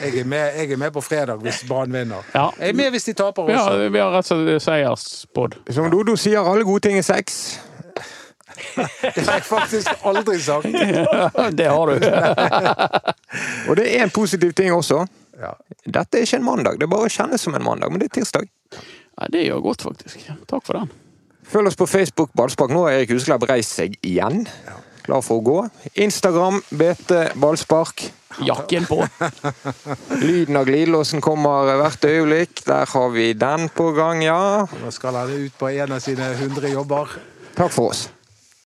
[0.01, 2.25] Jeg er med, jeg er med på fredag hvis Brann vinner.
[2.35, 2.47] Ja.
[2.59, 3.75] Jeg er med hvis de taper også.
[3.81, 5.59] Ja, vi har rett og slett seiersbod.
[5.77, 7.61] Som Dodo sier, alle gode ting er sex.
[9.01, 10.67] Det har jeg faktisk aldri sagt.
[11.57, 12.09] Det har du.
[13.71, 15.05] Og det er en positiv ting også.
[15.87, 18.19] Dette er ikke en mandag, det er bare kjennes som en mandag, men det er
[18.21, 18.51] tirsdag.
[19.21, 20.27] Ja, det gjør godt, faktisk.
[20.51, 20.91] Takk for den.
[21.51, 22.71] Følg oss på Facebook Ballspark.
[22.71, 24.45] Nå har Erik Husklepp reist seg igjen.
[25.07, 25.59] Klar for å gå.
[25.95, 28.07] Instagram BT Ballspark.
[28.47, 29.01] Jakken på.
[30.27, 32.63] Lyden av glidelåsen kommer hvert øyeblikk.
[32.69, 34.69] Der har vi den på gang, ja.
[34.83, 37.19] Nå skal han ut på en av sine 100 jobber.
[37.59, 38.07] Takk for oss.